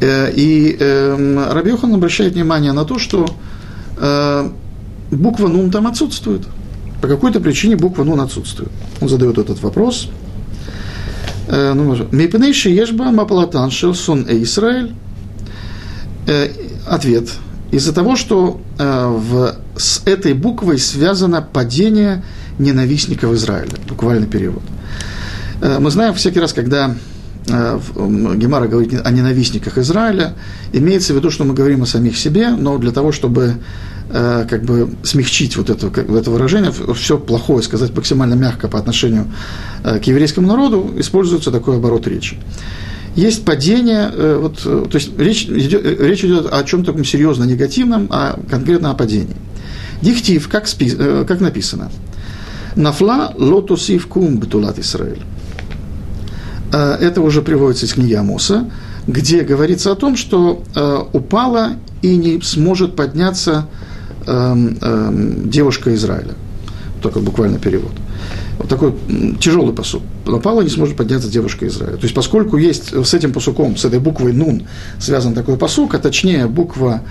Э, 0.00 0.30
и 0.32 0.76
э, 0.78 1.50
Рабиохан 1.52 1.92
обращает 1.92 2.34
внимание 2.34 2.72
на 2.72 2.84
то, 2.84 3.00
что 3.00 3.26
э, 3.98 4.48
буква 5.10 5.48
«нум» 5.48 5.72
там 5.72 5.88
отсутствует– 5.88 6.42
по 7.00 7.08
какой-то 7.08 7.40
причине 7.40 7.76
буква 7.76 8.04
«нун» 8.04 8.20
отсутствует. 8.20 8.70
Он 9.00 9.08
задает 9.08 9.38
этот 9.38 9.60
вопрос. 9.62 10.08
Э, 11.48 11.72
ну, 11.74 11.96
Мипнейши 12.10 12.70
ешба 12.70 13.10
мапалатан 13.10 13.70
шелсон 13.70 14.26
э 14.28 14.42
Израиль. 14.42 14.94
Э, 16.26 16.48
ответ. 16.86 17.30
Из-за 17.72 17.92
того, 17.92 18.14
что 18.14 18.60
в, 18.78 19.56
с 19.76 20.02
этой 20.06 20.34
буквой 20.34 20.78
связано 20.78 21.42
падение 21.42 22.22
ненавистников 22.60 23.32
Израиля. 23.32 23.72
Буквальный 23.88 24.28
перевод. 24.28 24.62
Мы 25.60 25.90
знаем 25.90 26.14
всякий 26.14 26.38
раз, 26.38 26.52
когда 26.52 26.94
Гемара 27.46 28.68
говорит 28.68 28.94
о 29.04 29.10
ненавистниках 29.10 29.78
Израиля, 29.78 30.34
имеется 30.72 31.12
в 31.12 31.16
виду, 31.16 31.32
что 31.32 31.44
мы 31.44 31.54
говорим 31.54 31.82
о 31.82 31.86
самих 31.86 32.16
себе, 32.16 32.50
но 32.50 32.78
для 32.78 32.92
того, 32.92 33.10
чтобы 33.10 33.56
Э, 33.56 33.95
как 34.08 34.62
бы 34.64 34.90
смягчить 35.02 35.56
вот 35.56 35.68
это, 35.68 35.88
это 35.88 36.30
выражение, 36.30 36.72
все 36.94 37.18
плохое 37.18 37.62
сказать 37.62 37.94
максимально 37.94 38.34
мягко 38.34 38.68
по 38.68 38.78
отношению 38.78 39.26
э, 39.82 39.98
к 39.98 40.04
еврейскому 40.04 40.46
народу, 40.46 40.94
используется 40.98 41.50
такой 41.50 41.76
оборот 41.76 42.06
речи. 42.06 42.38
есть 43.16 43.44
падение, 43.44 44.10
э, 44.12 44.38
вот, 44.40 44.60
э, 44.64 44.86
то 44.88 44.96
есть 44.96 45.18
речь 45.18 45.44
идет, 45.44 45.84
э, 45.84 46.06
речь 46.06 46.24
идет 46.24 46.52
о 46.52 46.62
чем-то 46.62 46.92
таком 46.92 47.04
серьезно 47.04 47.44
негативном, 47.44 48.06
а 48.10 48.38
конкретно 48.48 48.90
о 48.90 48.94
падении. 48.94 49.36
Дихтив, 50.02 50.48
как, 50.48 50.68
спи, 50.68 50.90
как 50.90 51.40
написано, 51.40 51.90
«Нафла 52.76 53.32
лотусив 53.36 54.06
кум 54.06 54.38
бетулат 54.38 54.78
Исраэль». 54.78 55.22
Это 56.70 57.22
уже 57.22 57.40
приводится 57.40 57.86
из 57.86 57.94
книги 57.94 58.12
Амоса, 58.12 58.70
где 59.06 59.42
говорится 59.42 59.92
о 59.92 59.94
том, 59.94 60.16
что 60.16 60.62
упала 61.12 61.76
и 62.02 62.16
не 62.16 62.42
сможет 62.42 62.96
подняться 62.96 63.68
девушка 64.26 65.94
Израиля. 65.94 66.34
Только 67.02 67.20
буквально 67.20 67.58
перевод 67.58 67.92
вот 68.58 68.68
такой 68.68 68.94
тяжелый 69.40 69.74
посуд. 69.74 70.02
Напала 70.26 70.62
не 70.62 70.70
сможет 70.70 70.96
подняться 70.96 71.28
девушка 71.28 71.66
Израиля. 71.66 71.96
То 71.96 72.04
есть, 72.04 72.14
поскольку 72.14 72.56
есть 72.56 72.92
с 72.94 73.14
этим 73.14 73.32
посуком, 73.32 73.76
с 73.76 73.84
этой 73.84 74.00
буквой 74.00 74.32
«нун» 74.32 74.66
связан 74.98 75.34
такой 75.34 75.56
посук, 75.56 75.94
а 75.94 75.98
точнее 75.98 76.46
буква 76.46 77.02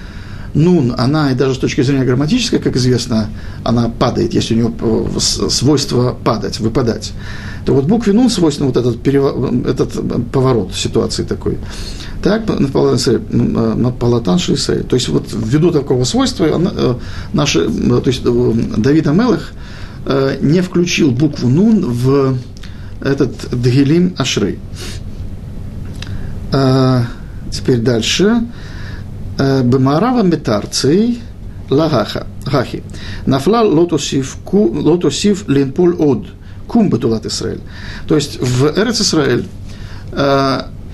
«нун», 0.56 0.94
она 0.98 1.32
и 1.32 1.36
даже 1.36 1.56
с 1.56 1.58
точки 1.58 1.82
зрения 1.82 2.06
грамматической, 2.06 2.60
как 2.60 2.76
известно, 2.76 3.30
она 3.64 3.90
падает, 3.90 4.34
если 4.34 4.54
у 4.56 4.58
нее 4.58 4.74
э, 4.80 5.20
свойство 5.20 6.16
падать, 6.24 6.60
выпадать, 6.60 7.14
то 7.66 7.74
вот 7.74 7.86
букве 7.86 8.14
«нун» 8.14 8.30
свойственно 8.30 8.68
вот 8.68 8.78
этот, 8.78 9.02
перево... 9.02 9.54
этот 9.68 10.32
поворот 10.32 10.74
ситуации 10.74 11.24
такой. 11.24 11.58
Так, 12.24 12.44
Палатан 14.00 14.40
Шисей. 14.40 14.82
То 14.82 14.96
есть, 14.96 15.10
вот 15.10 15.28
ввиду 15.32 15.72
такого 15.72 16.06
свойства, 16.06 16.46
э, 16.46 16.96
наши, 17.34 17.68
то 17.68 18.08
есть, 18.08 18.22
э, 18.26 18.54
Давид 18.78 19.08
Э, 20.06 20.38
не 20.40 20.62
включил 20.62 21.12
букву 21.12 21.50
Нун 21.50 21.84
в 21.84 22.38
этот 23.02 23.32
Дгилим 23.52 24.14
Ашрей. 24.18 24.60
Э, 26.54 27.02
теперь 27.52 27.80
дальше. 27.80 28.44
Э, 29.38 29.64
Бемарава 29.64 30.24
метарцей 30.24 31.22
лагаха. 31.70 32.28
Гахи. 32.46 32.84
Нафла 33.26 33.62
лотосив, 33.62 34.38
лотосив 34.52 35.46
линпол 35.48 35.96
од. 36.00 36.28
Кум 36.68 36.90
бетулат 36.90 37.26
Исраэль. 37.26 37.62
То 38.08 38.16
есть 38.16 38.40
в 38.42 38.78
Эрец 38.78 39.02
Исраэль 39.02 39.46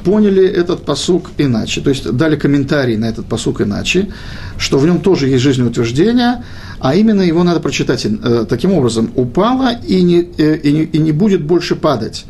поняли 0.04 0.48
этот 0.48 0.86
посук 0.86 1.30
иначе, 1.38 1.82
то 1.82 1.90
есть 1.90 2.12
дали 2.12 2.36
комментарий 2.36 2.98
на 2.98 3.06
этот 3.06 3.26
посук 3.26 3.62
иначе, 3.62 4.10
что 4.58 4.80
в 4.80 4.86
нем 4.86 5.00
тоже 5.00 5.28
есть 5.28 5.44
жизнеутверждение, 5.44 6.44
а 6.80 6.96
именно 6.96 7.22
его 7.22 7.44
надо 7.44 7.60
прочитать 7.60 8.06
э, 8.06 8.46
таким 8.50 8.74
образом. 8.74 9.12
«Упала 9.16 9.74
и 9.74 10.02
не, 10.02 10.28
э, 10.38 10.58
и, 10.58 10.72
не, 10.72 10.84
и 10.84 10.98
не 10.98 11.12
будет 11.12 11.44
больше 11.44 11.76
падать, 11.76 12.26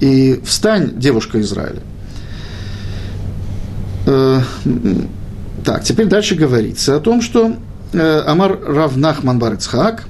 и 0.00 0.40
встань, 0.44 0.98
девушка 0.98 1.40
Израиля». 1.40 1.80
Так, 5.68 5.84
теперь 5.84 6.06
дальше 6.06 6.34
говорится 6.34 6.96
о 6.96 6.98
том, 6.98 7.20
что 7.20 7.52
э, 7.92 8.20
Амар 8.26 8.58
Равнахман 8.58 9.38
Барицхак, 9.38 10.06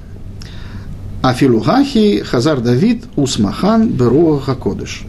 Афилухахи, 1.20 2.22
Хазар 2.22 2.60
Давид, 2.60 3.06
Усмахан, 3.16 3.88
Беруа 3.88 4.38
Хакодыш. 4.38 5.02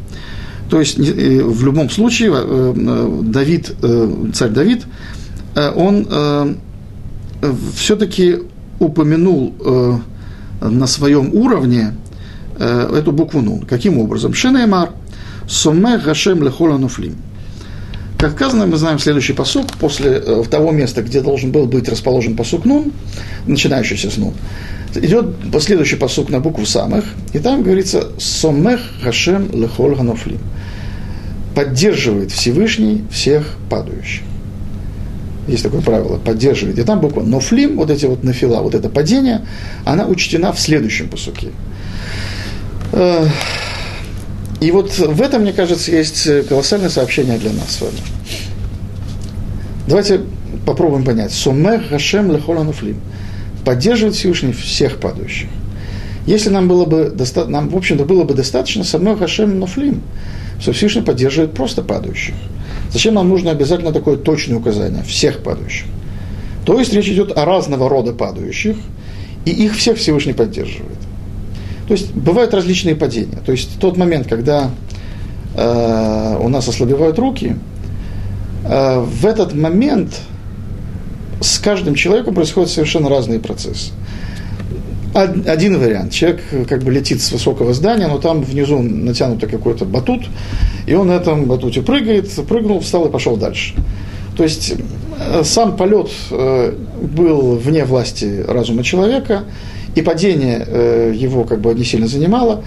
То 0.72 0.80
есть, 0.80 0.98
э, 0.98 1.44
в 1.44 1.64
любом 1.64 1.92
случае, 1.92 2.32
э, 2.34 3.22
Давид, 3.26 3.76
царь 4.34 4.50
Давид, 4.50 4.88
он 5.76 6.58
все-таки 7.76 8.40
упомянул 8.80 9.54
на 10.62 10.88
своем 10.88 11.32
уровне 11.36 11.94
эту 12.58 13.12
букву 13.12 13.42
Нун. 13.42 13.68
Каким 13.68 14.00
образом? 14.00 14.34
Шенеймар, 14.34 14.94
Соме 15.48 16.00
Гашем 16.00 16.42
Лехола 16.42 16.80
Нуфлим. 16.80 17.29
Как 18.20 18.34
сказано, 18.34 18.66
мы 18.66 18.76
знаем 18.76 19.00
следующий 19.00 19.32
посук, 19.32 19.78
после 19.80 20.22
э, 20.24 20.44
того 20.52 20.72
места, 20.72 21.02
где 21.02 21.22
должен 21.22 21.52
был 21.52 21.68
быть 21.68 21.88
расположен 21.88 22.36
посук 22.36 22.66
Нун, 22.66 22.92
начинающийся 23.48 24.12
с 24.12 24.18
Нун, 24.18 24.34
идет 24.96 25.52
последующий 25.54 25.98
посук 25.98 26.30
на 26.30 26.42
букву 26.42 26.66
самых, 26.66 27.06
и 27.32 27.40
там 27.40 27.64
говорится 27.64 28.10
«Сомех 28.18 28.82
Хашем 29.02 29.50
Лехол 29.54 29.96
Ганофлим» 29.96 30.40
поддерживает 31.56 32.32
Всевышний 32.32 33.06
всех 33.10 33.56
падающих 33.70 34.24
есть 35.50 35.64
такое 35.64 35.82
правило, 35.82 36.18
поддерживает. 36.18 36.78
И 36.80 36.84
там 36.84 37.00
буква 37.00 37.22
нофлим, 37.22 37.78
вот 37.78 37.90
эти 37.90 38.06
вот 38.06 38.24
нафила, 38.24 38.62
вот 38.62 38.76
это 38.76 38.90
падение, 38.90 39.42
она 39.84 40.06
учтена 40.06 40.54
в 40.54 40.60
следующем 40.60 41.10
посуке. 41.10 41.48
Э, 44.60 44.66
и 44.66 44.72
вот 44.72 44.98
в 44.98 45.22
этом, 45.22 45.42
мне 45.42 45.54
кажется, 45.54 45.92
есть 45.92 46.28
колоссальное 46.48 46.90
сообщение 46.90 47.38
для 47.38 47.52
нас 47.54 47.78
с 47.78 47.82
вами. 47.82 47.98
Давайте 49.88 50.22
попробуем 50.66 51.04
понять. 51.04 51.32
Сумер 51.32 51.84
Хашем 51.90 52.32
Лехола 52.32 52.64
Нофлим. 52.64 53.00
Поддерживает 53.66 54.16
Всевышний 54.16 54.54
всех 54.54 54.98
падающих. 55.00 55.50
Если 56.26 56.50
нам 56.50 56.68
было 56.68 56.86
бы, 56.86 57.16
нам, 57.48 57.70
в 57.70 57.76
общем-то, 57.76 58.06
было 58.06 58.24
бы 58.24 58.34
достаточно 58.34 58.84
Самер 58.84 59.18
Хашем 59.18 59.60
Нофлим, 59.60 60.02
что 60.60 60.74
Всевышний 60.74 61.02
поддерживает 61.02 61.54
просто 61.54 61.82
падающих– 61.82 62.36
Зачем 62.92 63.14
нам 63.14 63.30
нужно 63.30 63.52
обязательно 63.52 63.92
такое 63.92 64.18
точное 64.18 64.58
указание 64.58 65.04
всех 65.04 65.44
падающих? 65.44 65.86
То 66.66 66.80
есть 66.80 66.94
речь 66.94 67.08
идет 67.08 67.38
о 67.38 67.46
разного 67.46 67.88
рода 67.90 68.14
падающих, 68.14 68.78
и 69.46 69.52
их 69.52 69.76
всех 69.76 69.98
Всевышний 69.98 70.34
поддерживает. 70.34 70.98
То 71.90 71.94
есть 71.94 72.14
бывают 72.14 72.54
различные 72.54 72.96
падения. 72.96 73.40
То 73.44 73.52
есть 73.52 73.80
тот 73.80 73.98
момент, 73.98 74.28
когда 74.28 74.70
э, 75.56 76.38
у 76.40 76.48
нас 76.48 76.68
ослабевают 76.68 77.18
руки, 77.18 77.56
э, 78.64 79.00
в 79.00 79.26
этот 79.26 79.56
момент 79.56 80.22
с 81.42 81.58
каждым 81.58 81.96
человеком 81.96 82.36
происходят 82.36 82.70
совершенно 82.70 83.10
разные 83.10 83.40
процессы 83.40 83.92
один 85.16 85.80
вариант. 85.80 86.14
Человек 86.14 86.44
как 86.68 86.84
бы 86.84 86.92
летит 86.92 87.20
с 87.22 87.32
высокого 87.32 87.74
здания, 87.74 88.08
но 88.08 88.20
там 88.20 88.44
внизу 88.44 88.80
натянутый 88.80 89.50
какой-то 89.50 89.84
батут, 89.84 90.26
и 90.86 90.94
он 90.94 91.08
на 91.08 91.14
этом 91.14 91.46
батуте 91.46 91.82
прыгает, 91.82 92.30
прыгнул, 92.48 92.82
встал 92.82 93.08
и 93.08 93.12
пошел 93.12 93.36
дальше. 93.36 93.74
То 94.38 94.44
есть 94.44 94.76
э, 95.20 95.42
сам 95.44 95.76
полет 95.76 96.12
э, 96.30 96.76
был 97.02 97.56
вне 97.56 97.84
власти 97.86 98.46
разума 98.48 98.84
человека, 98.84 99.46
и 99.96 100.02
падение 100.02 100.66
э, 100.68 101.14
его 101.16 101.44
как 101.44 101.62
бы 101.62 101.74
не 101.74 101.84
сильно 101.84 102.08
занимало. 102.08 102.64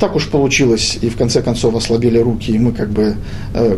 Так 0.00 0.16
уж 0.16 0.28
получилось, 0.28 0.98
и 1.00 1.08
в 1.08 1.16
конце 1.16 1.42
концов 1.42 1.76
ослабели 1.76 2.18
руки, 2.18 2.50
и 2.50 2.58
мы 2.58 2.72
как 2.72 2.90
бы 2.90 3.14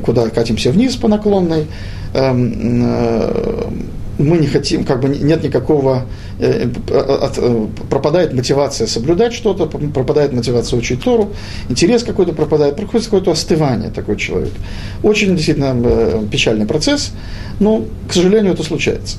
куда 0.03 0.31
катимся 0.31 0.71
вниз 0.71 0.97
по 0.97 1.07
наклонной 1.07 1.67
эм, 2.15 3.91
мы 4.19 4.39
не 4.39 4.47
хотим, 4.47 4.85
как 4.85 5.01
бы 5.01 5.09
нет 5.09 5.43
никакого, 5.43 6.07
э, 6.39 6.69
э, 6.89 7.29
э, 7.37 7.67
пропадает 7.91 8.33
мотивация 8.33 8.87
соблюдать 8.87 9.33
что-то, 9.33 9.67
пропадает 9.67 10.33
мотивация 10.33 10.79
учить 10.79 11.03
Тору, 11.03 11.33
интерес 11.69 12.05
какой-то 12.05 12.33
пропадает, 12.33 12.77
проходит 12.77 13.07
какое-то 13.07 13.33
остывание 13.33 13.91
такой 13.91 14.17
человек. 14.17 14.53
Очень 15.03 15.35
действительно 15.35 15.75
э, 15.85 16.23
печальный 16.31 16.67
процесс, 16.67 17.13
но, 17.59 17.85
к 18.09 18.13
сожалению, 18.13 18.53
это 18.53 18.63
случается. 18.63 19.17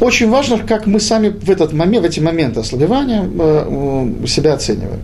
Очень 0.00 0.28
важно, 0.28 0.58
как 0.58 0.86
мы 0.86 1.00
сами 1.00 1.28
в 1.28 1.50
этот 1.50 1.72
момент, 1.72 2.04
в 2.04 2.08
эти 2.08 2.20
моменты 2.20 2.60
ослабевания 2.60 3.24
э, 3.38 4.26
себя 4.26 4.52
оцениваем. 4.52 5.00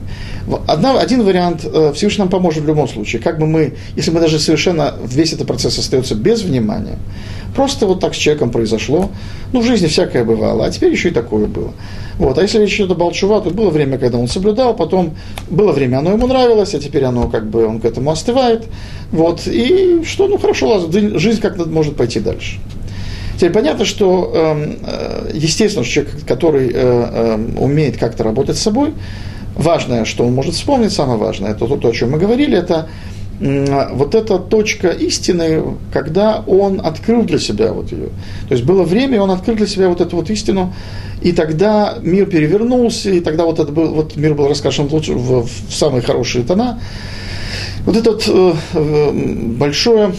Одна, 0.66 1.00
один 1.00 1.22
вариант 1.22 1.64
э, 1.64 1.92
Всевышний 1.94 2.20
нам 2.20 2.28
поможет 2.28 2.64
в 2.64 2.66
любом 2.66 2.86
случае. 2.86 3.22
Как 3.22 3.38
бы 3.38 3.46
мы, 3.46 3.74
если 3.96 4.10
мы 4.10 4.20
даже 4.20 4.38
совершенно 4.38 4.94
весь 5.02 5.32
этот 5.32 5.46
процесс 5.46 5.78
остается 5.78 6.14
без 6.14 6.42
внимания, 6.42 6.98
просто 7.56 7.86
вот 7.86 8.00
так 8.00 8.14
с 8.14 8.18
человеком 8.18 8.50
произошло, 8.50 9.10
ну, 9.52 9.60
в 9.60 9.64
жизни 9.64 9.86
всякое 9.86 10.24
бывало, 10.24 10.66
а 10.66 10.70
теперь 10.70 10.92
еще 10.92 11.08
и 11.08 11.12
такое 11.12 11.46
было. 11.46 11.72
Вот. 12.18 12.36
А 12.36 12.42
если 12.42 12.58
речь 12.58 12.74
идет 12.74 12.90
о 12.90 12.94
Балчува, 12.94 13.40
то 13.40 13.48
было 13.48 13.70
время, 13.70 13.96
когда 13.96 14.18
он 14.18 14.28
соблюдал, 14.28 14.74
потом 14.74 15.14
было 15.48 15.72
время, 15.72 15.98
оно 15.98 16.12
ему 16.12 16.26
нравилось, 16.26 16.74
а 16.74 16.78
теперь 16.78 17.04
оно 17.04 17.28
как 17.28 17.48
бы, 17.48 17.66
он 17.66 17.80
к 17.80 17.86
этому 17.86 18.10
остывает. 18.10 18.64
Вот. 19.10 19.46
И 19.46 20.02
что, 20.04 20.28
ну, 20.28 20.36
хорошо, 20.36 20.90
жизнь 20.90 21.40
как-то 21.40 21.64
может 21.64 21.96
пойти 21.96 22.20
дальше. 22.20 22.58
Теперь 23.42 23.54
понятно, 23.54 23.84
что, 23.84 24.30
эм, 24.32 24.76
э, 24.86 25.30
естественно, 25.34 25.84
что 25.84 25.94
человек, 25.94 26.14
который 26.28 26.70
э, 26.72 26.78
эм, 26.78 27.58
умеет 27.58 27.96
как-то 27.96 28.22
работать 28.22 28.56
с 28.56 28.60
собой, 28.62 28.94
важное, 29.56 30.04
что 30.04 30.24
он 30.24 30.32
может 30.32 30.54
вспомнить, 30.54 30.92
самое 30.92 31.18
важное, 31.18 31.50
это 31.50 31.66
то, 31.66 31.88
о 31.88 31.92
чем 31.92 32.12
мы 32.12 32.18
говорили, 32.18 32.56
это 32.56 32.88
вот 33.40 34.14
эта 34.14 34.38
точка 34.38 34.90
истины, 34.90 35.76
когда 35.92 36.44
он 36.46 36.80
открыл 36.80 37.24
для 37.24 37.40
себя 37.40 37.72
вот 37.72 37.90
ее. 37.90 38.10
То 38.46 38.54
есть 38.54 38.62
было 38.62 38.84
время, 38.84 39.16
и 39.16 39.18
он 39.18 39.32
открыл 39.32 39.56
для 39.56 39.66
себя 39.66 39.88
вот 39.88 40.00
эту 40.00 40.14
вот 40.14 40.30
истину, 40.30 40.72
и 41.20 41.32
тогда 41.32 41.96
мир 42.00 42.26
перевернулся, 42.26 43.10
и 43.10 43.18
тогда 43.18 43.44
вот, 43.44 43.58
это 43.58 43.72
был, 43.72 43.92
вот 43.92 44.14
мир 44.14 44.34
был 44.34 44.46
раскрашен 44.46 44.86
лучше, 44.88 45.14
в, 45.14 45.48
в 45.48 45.74
самые 45.74 46.02
хорошие 46.02 46.44
тона. 46.44 46.78
Вот 47.84 47.96
это 47.96 48.12
вот, 48.12 48.28
э, 48.74 49.10
большое 49.58 50.14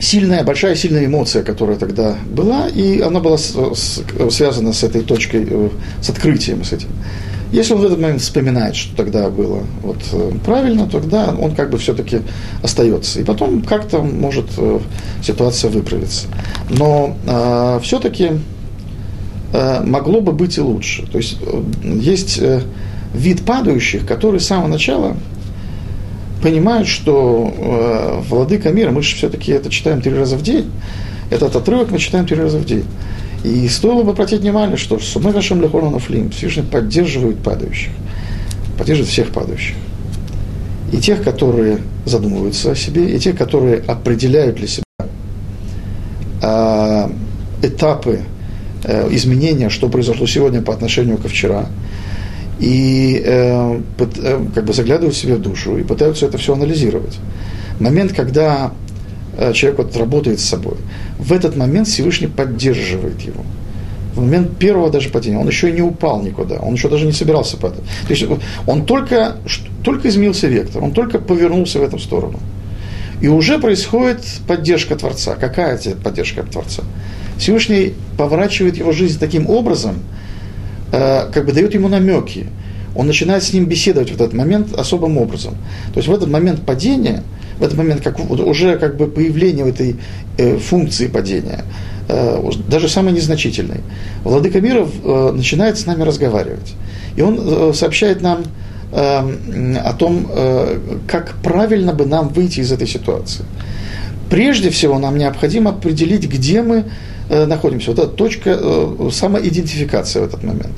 сильная, 0.00 0.42
большая 0.42 0.74
сильная 0.74 1.06
эмоция, 1.06 1.44
которая 1.44 1.76
тогда 1.76 2.16
была, 2.28 2.68
и 2.68 3.00
она 3.00 3.20
была 3.20 3.38
с, 3.38 3.54
с, 3.74 4.02
связана 4.30 4.72
с 4.72 4.82
этой 4.82 5.02
точкой, 5.02 5.46
э, 5.48 5.68
с 6.00 6.08
открытием, 6.08 6.64
с 6.64 6.72
этим. 6.72 6.88
Если 7.52 7.74
он 7.74 7.80
в 7.80 7.84
этот 7.84 7.98
момент 7.98 8.20
вспоминает, 8.22 8.76
что 8.76 8.96
тогда 8.96 9.28
было 9.28 9.62
вот, 9.82 9.98
э, 10.12 10.32
правильно, 10.44 10.88
тогда 10.88 11.34
он 11.38 11.54
как 11.54 11.70
бы 11.70 11.78
все-таки 11.78 12.22
остается. 12.62 13.20
И 13.20 13.24
потом 13.24 13.62
как-то 13.62 13.98
может 14.00 14.46
э, 14.56 14.80
ситуация 15.22 15.70
выправиться. 15.70 16.26
Но 16.70 17.16
э, 17.26 17.80
все-таки 17.82 18.32
э, 19.52 19.82
могло 19.84 20.20
бы 20.20 20.32
быть 20.32 20.58
и 20.58 20.60
лучше. 20.60 21.06
То 21.10 21.18
есть 21.18 21.38
э, 21.42 21.62
есть 21.82 22.38
э, 22.40 22.62
вид 23.12 23.44
падающих, 23.44 24.06
которые 24.06 24.40
с 24.40 24.46
самого 24.46 24.68
начала 24.68 25.16
понимают, 26.42 26.88
что 26.88 27.52
э, 27.56 28.20
владыка 28.28 28.70
мира, 28.70 28.90
мы 28.90 29.02
же 29.02 29.14
все-таки 29.14 29.52
это 29.52 29.70
читаем 29.70 30.00
три 30.00 30.12
раза 30.14 30.36
в 30.36 30.42
день, 30.42 30.70
этот 31.30 31.54
отрывок 31.54 31.90
мы 31.90 31.98
читаем 31.98 32.26
три 32.26 32.36
раза 32.36 32.58
в 32.58 32.64
день. 32.64 32.84
И 33.44 33.68
стоило 33.68 34.02
бы 34.02 34.10
обратить 34.10 34.40
внимание, 34.40 34.76
что 34.76 34.98
Сумэ 34.98 35.32
Гашем 35.32 35.62
Лехорон 35.62 35.98
Флим 35.98 36.30
Всевышний 36.30 36.62
поддерживает 36.62 37.38
падающих, 37.38 37.92
поддерживает 38.76 39.10
всех 39.10 39.30
падающих. 39.30 39.76
И 40.92 40.98
тех, 40.98 41.22
которые 41.22 41.78
задумываются 42.04 42.72
о 42.72 42.74
себе, 42.74 43.14
и 43.14 43.18
тех, 43.18 43.36
которые 43.36 43.78
определяют 43.78 44.56
для 44.56 44.66
себя 44.66 44.84
э, 46.42 47.08
этапы 47.62 48.20
э, 48.84 49.08
изменения, 49.14 49.70
что 49.70 49.88
произошло 49.88 50.26
сегодня 50.26 50.60
по 50.60 50.74
отношению 50.74 51.16
ко 51.16 51.28
вчера, 51.28 51.66
и 52.60 53.20
э, 53.24 53.80
э, 53.98 54.46
как 54.54 54.64
бы 54.64 54.72
заглядывают 54.72 55.16
себе 55.16 55.34
в 55.34 55.42
душу 55.42 55.76
и 55.78 55.82
пытаются 55.82 56.26
это 56.26 56.38
все 56.38 56.54
анализировать. 56.54 57.18
Момент, 57.80 58.12
когда 58.12 58.72
Э, 59.40 59.52
человек 59.54 59.78
вот 59.78 59.96
работает 59.96 60.38
с 60.38 60.44
собой, 60.44 60.74
в 61.18 61.32
этот 61.32 61.56
момент 61.56 61.88
Всевышний 61.88 62.26
поддерживает 62.26 63.20
его. 63.22 63.42
В 64.14 64.20
момент 64.20 64.58
первого 64.58 64.90
даже 64.90 65.08
падения 65.08 65.38
он 65.38 65.46
еще 65.46 65.70
и 65.70 65.72
не 65.72 65.82
упал 65.82 66.22
никуда, 66.22 66.56
он 66.56 66.74
еще 66.74 66.90
даже 66.90 67.06
не 67.06 67.12
собирался 67.12 67.56
падать. 67.56 67.84
То 68.06 68.12
есть 68.12 68.26
он 68.66 68.84
только, 68.84 69.36
только 69.82 70.08
изменился 70.08 70.46
вектор, 70.46 70.82
он 70.82 70.92
только 70.92 71.18
повернулся 71.18 71.78
в 71.78 71.82
эту 71.82 71.98
сторону. 71.98 72.38
И 73.22 73.28
уже 73.28 73.58
происходит 73.58 74.22
поддержка 74.46 74.96
Творца. 74.96 75.36
Какая 75.36 75.76
это 75.76 75.92
поддержка 75.92 76.42
Творца? 76.42 76.82
Всевышний 77.38 77.94
поворачивает 78.18 78.76
его 78.76 78.92
жизнь 78.92 79.18
таким 79.18 79.48
образом, 79.48 79.94
э, 79.94 80.19
как 80.90 81.46
бы 81.46 81.52
дает 81.52 81.74
ему 81.74 81.88
намеки. 81.88 82.46
Он 82.94 83.06
начинает 83.06 83.42
с 83.42 83.52
ним 83.52 83.66
беседовать 83.66 84.10
в 84.10 84.14
этот 84.14 84.32
момент 84.32 84.74
особым 84.74 85.18
образом. 85.18 85.54
То 85.92 85.98
есть 85.98 86.08
в 86.08 86.12
этот 86.12 86.28
момент 86.28 86.66
падения– 86.66 87.22
в 87.60 87.62
этот 87.62 87.76
момент 87.76 88.00
как, 88.02 88.18
уже 88.18 88.78
как 88.78 88.96
бы 88.96 89.06
появление 89.06 89.68
этой 89.68 89.96
э, 90.38 90.56
функции 90.56 91.06
падения, 91.08 91.64
э, 92.08 92.42
даже 92.68 92.88
самой 92.88 93.12
незначительной, 93.12 93.80
Владыка 94.24 94.60
мира 94.60 94.86
э, 95.04 95.32
начинает 95.34 95.78
с 95.78 95.86
нами 95.86 96.02
разговаривать. 96.02 96.74
И 97.16 97.22
он 97.22 97.38
э, 97.38 97.72
сообщает 97.74 98.22
нам 98.22 98.44
э, 98.92 99.76
о 99.76 99.92
том, 99.92 100.26
э, 100.30 100.78
как 101.06 101.34
правильно 101.42 101.92
бы 101.92 102.06
нам 102.06 102.28
выйти 102.28 102.60
из 102.60 102.72
этой 102.72 102.86
ситуации. 102.86 103.44
Прежде 104.30 104.70
всего 104.70 104.98
нам 104.98 105.18
необходимо 105.18 105.70
определить, 105.70 106.26
где 106.26 106.62
мы 106.62 106.76
э, 106.76 106.84
находимся. 107.46 107.90
Вот 107.90 107.98
эта 107.98 108.08
точка 108.08 108.58
э, 108.60 109.10
самоидентификации 109.12 110.20
в 110.20 110.24
этот 110.24 110.42
момент. 110.42 110.74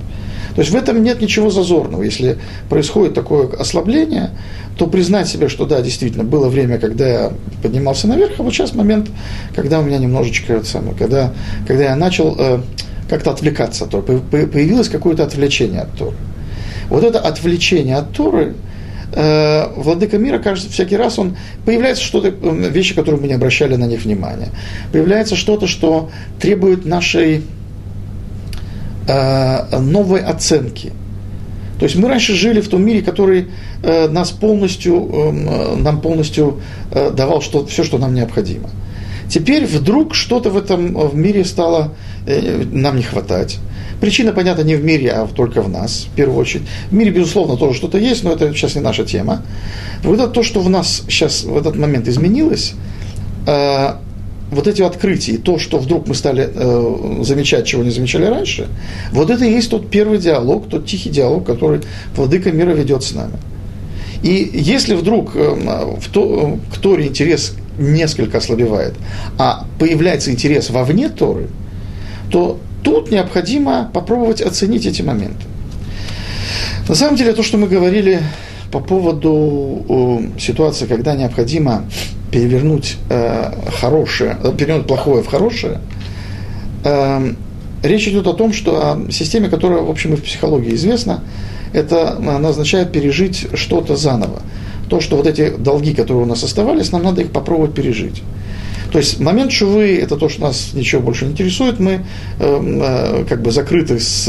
То 0.55 0.61
есть 0.61 0.71
в 0.71 0.77
этом 0.77 1.03
нет 1.03 1.21
ничего 1.21 1.51
зазорного. 1.51 2.03
Если 2.03 2.39
происходит 2.69 3.15
такое 3.15 3.49
ослабление, 3.49 4.31
то 4.77 4.87
признать 4.87 5.29
себе, 5.29 5.49
что 5.49 5.65
да, 5.65 5.81
действительно, 5.81 6.25
было 6.25 6.49
время, 6.49 6.79
когда 6.79 7.09
я 7.09 7.33
поднимался 7.63 8.07
наверх, 8.07 8.33
а 8.39 8.43
вот 8.43 8.53
сейчас 8.53 8.75
момент, 8.75 9.11
когда 9.55 9.81
у 9.81 9.83
меня 9.83 9.99
немножечко, 9.99 10.55
это 10.55 10.67
самое, 10.67 10.95
когда, 10.95 11.33
когда 11.67 11.85
я 11.85 11.97
начал 11.97 12.37
э, 12.39 12.61
как-то 13.09 13.31
отвлекаться 13.31 13.85
от 13.85 13.91
Торы, 13.91 14.21
появилось 14.31 14.89
какое-то 14.89 15.25
отвлечение 15.25 15.83
от 15.83 15.97
Торы. 15.97 16.17
Вот 16.89 17.05
это 17.05 17.19
отвлечение 17.19 17.97
от 17.97 18.13
Торы, 18.13 18.55
э, 19.13 19.69
Владыка 19.77 20.19
мира, 20.19 20.39
кажется, 20.39 20.71
всякий 20.71 20.97
раз 20.97 21.19
он 21.19 21.37
появляется 21.65 22.03
что-то, 22.03 22.29
э, 22.29 22.71
вещи, 22.71 22.95
которые 22.95 23.21
мы 23.21 23.29
не 23.29 23.35
обращали 23.35 23.77
на 23.77 23.85
них 23.85 24.05
внимания. 24.05 24.49
Появляется 24.93 25.37
что-то, 25.37 25.67
что 25.67 26.11
требует 26.41 26.85
нашей 26.85 27.43
э, 29.09 29.79
новой 29.79 30.21
оценки– 30.21 30.93
то 31.83 31.87
есть 31.87 31.97
мы 31.97 32.09
раньше 32.09 32.35
жили 32.35 32.61
в 32.61 32.69
том 32.69 32.87
мире, 32.87 33.03
который 33.03 33.49
э, 33.83 34.07
нас 34.07 34.31
полностью, 34.31 35.11
э, 35.13 35.77
нам 35.79 36.01
полностью 36.01 36.61
э, 36.93 37.11
давал 37.11 37.43
что, 37.43 37.67
все, 37.67 37.83
что 37.83 37.99
нам 37.99 38.15
необходимо. 38.15 38.71
Теперь 39.33 39.65
вдруг 39.65 40.15
что-то 40.15 40.51
в 40.51 40.59
этом 40.59 40.93
в 41.09 41.17
мире 41.17 41.47
стало 41.47 41.95
э, 42.27 42.65
нам 42.71 42.97
не 42.99 43.03
хватать. 43.03 43.61
Причина, 43.99 44.33
понятно, 44.33 44.61
не 44.61 44.75
в 44.75 44.85
мире, 44.85 45.11
а 45.11 45.27
только 45.27 45.63
в 45.63 45.71
нас, 45.71 46.07
в 46.13 46.15
первую 46.15 46.39
очередь. 46.39 46.65
В 46.91 46.93
мире, 46.93 47.13
безусловно, 47.13 47.57
тоже 47.57 47.79
что-то 47.79 47.97
есть, 47.97 48.25
но 48.25 48.33
это 48.33 48.53
сейчас 48.53 48.75
не 48.75 48.83
наша 48.83 49.07
тема. 49.07 49.43
Вот 50.03 50.21
это 50.21 50.29
то, 50.29 50.43
что 50.43 50.61
в 50.61 50.69
нас 50.69 51.05
сейчас 51.09 51.45
в 51.45 51.57
этот 51.57 51.77
момент 51.77 52.09
изменилось, 52.09 52.75
э, 53.47 53.95
вот 54.51 54.67
эти 54.67 54.83
открытия, 54.83 55.39
то, 55.39 55.59
что 55.59 55.79
вдруг 55.79 56.09
мы 56.09 56.15
стали 56.15 56.51
э, 56.55 57.23
замечать, 57.23 57.65
чего 57.65 57.83
не 57.83 57.91
замечали 57.91 58.27
раньше, 58.27 58.69
вот 59.13 59.31
это 59.31 59.47
и 59.47 59.51
есть 59.51 59.71
тот 59.71 59.89
первый 59.89 60.19
диалог, 60.19 60.69
тот 60.69 60.85
тихий 60.85 61.09
диалог, 61.09 61.47
который 61.47 61.81
Владыка 62.15 62.53
мира 62.53 62.73
ведет 62.73 63.03
с 63.03 63.13
нами. 63.13 63.39
И 64.23 64.51
если 64.53 64.95
вдруг 64.95 65.35
э, 65.37 65.97
в 65.99 66.11
то, 66.13 66.59
к 66.71 66.77
Торе 66.77 67.07
интерес 67.07 67.55
несколько 67.79 68.39
ослабевает, 68.39 68.95
а 69.39 69.67
появляется 69.79 70.31
интерес 70.31 70.71
вовне 70.71 71.09
Торы, 71.09 71.49
то 72.31 72.59
тут 72.83 73.11
необходимо 73.11 73.91
попробовать 73.93 74.41
оценить 74.41 74.87
эти 74.87 75.03
моменты. 75.03 75.45
На 76.89 76.95
самом 76.95 77.17
деле, 77.17 77.33
то, 77.33 77.43
что 77.43 77.59
мы 77.59 77.69
говорили 77.69 78.21
по 78.71 78.81
поводу 78.81 79.85
э, 80.37 80.41
ситуации, 80.41 80.87
когда 80.87 81.15
необходимо 81.15 81.85
перевернуть 82.31 82.97
э, 83.11 83.53
хорошее, 83.79 84.37
э, 84.43 84.53
перевернуть 84.57 84.87
плохое 84.87 85.23
в 85.23 85.27
хорошее, 85.27 85.81
речь 87.85 88.09
идет 88.09 88.27
о 88.27 88.33
том, 88.33 88.53
что 88.53 88.93
о 88.93 89.13
системе, 89.13 89.49
которая, 89.49 89.83
в 89.83 89.91
общем, 89.91 90.15
и 90.15 90.17
в 90.17 90.25
психологии 90.25 90.75
известна, 90.75 91.23
это 91.73 92.17
она 92.17 92.49
означает 92.49 92.91
пережить 92.91 93.47
что-то 93.55 93.95
заново. 93.95 94.43
То, 94.93 95.01
что 95.01 95.17
вот 95.17 95.27
эти 95.27 95.49
долги, 95.49 95.95
которые 95.95 96.25
у 96.25 96.27
нас 96.27 96.45
оставались, 96.45 96.93
нам 96.93 97.03
надо 97.03 97.23
их 97.23 97.31
попробовать 97.31 97.73
пережить. 97.73 98.23
То 98.91 98.99
есть 98.99 99.21
момент 99.21 99.51
шувы– 99.51 99.97
это 100.03 100.19
то, 100.19 100.29
что 100.29 100.43
нас 100.43 100.75
ничего 100.75 101.01
больше 101.01 101.25
не 101.25 101.31
интересует. 101.31 101.81
Мы 101.81 101.93
э, 101.93 102.01
э, 102.39 103.25
как 103.27 103.41
бы 103.41 103.53
закрыты 103.53 103.99
с, 103.99 104.29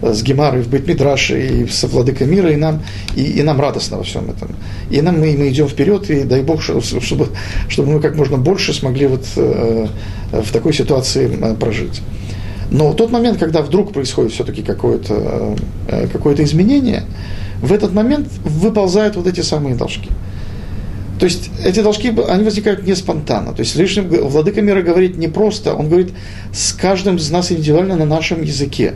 с 0.00 0.22
Гемарой 0.22 0.62
в 0.62 0.68
Бейтмидраше 0.68 1.46
и 1.46 1.66
с 1.66 1.84
Владыкой 1.84 2.26
мира, 2.28 2.50
и 2.50 2.56
нам, 2.56 2.80
и, 3.14 3.24
и 3.24 3.42
нам 3.42 3.60
радостно 3.60 3.98
во 3.98 4.02
всем 4.02 4.30
этом. 4.30 4.56
И 4.88 5.02
нам 5.02 5.20
мы, 5.20 5.36
мы 5.36 5.50
идем 5.50 5.68
вперед, 5.68 6.08
и 6.08 6.22
дай 6.22 6.40
Бог, 6.40 6.62
чтобы, 6.62 7.26
чтобы 7.68 7.92
мы 7.92 8.00
как 8.00 8.16
можно 8.16 8.38
больше 8.38 8.72
смогли 8.72 9.06
вот, 9.06 9.26
э, 9.36 9.86
в 10.32 10.50
такой 10.50 10.72
ситуации 10.72 11.30
э, 11.30 11.54
прожить. 11.56 12.00
Но 12.70 12.94
тот 12.94 13.10
момент, 13.10 13.38
когда 13.38 13.60
вдруг 13.60 13.92
происходит 13.92 14.32
все-таки 14.32 14.62
какое-то, 14.62 15.56
э, 15.88 16.06
какое-то 16.10 16.42
изменение, 16.42 17.02
в 17.62 17.72
этот 17.72 17.92
момент 17.92 18.28
выползают 18.44 19.16
вот 19.16 19.26
эти 19.26 19.40
самые 19.40 19.74
должки. 19.74 20.10
То 21.18 21.24
есть 21.26 21.50
эти 21.62 21.82
должки, 21.82 22.14
они 22.28 22.44
возникают 22.44 22.86
не 22.86 22.94
спонтанно. 22.94 23.52
То 23.52 23.60
есть 23.60 23.76
лишним 23.76 24.08
владыка 24.08 24.62
мира 24.62 24.80
говорит 24.80 25.18
не 25.18 25.28
просто, 25.28 25.74
он 25.74 25.88
говорит 25.88 26.12
с 26.52 26.72
каждым 26.72 27.16
из 27.16 27.30
нас 27.30 27.52
индивидуально 27.52 27.96
на 27.96 28.06
нашем 28.06 28.42
языке. 28.42 28.94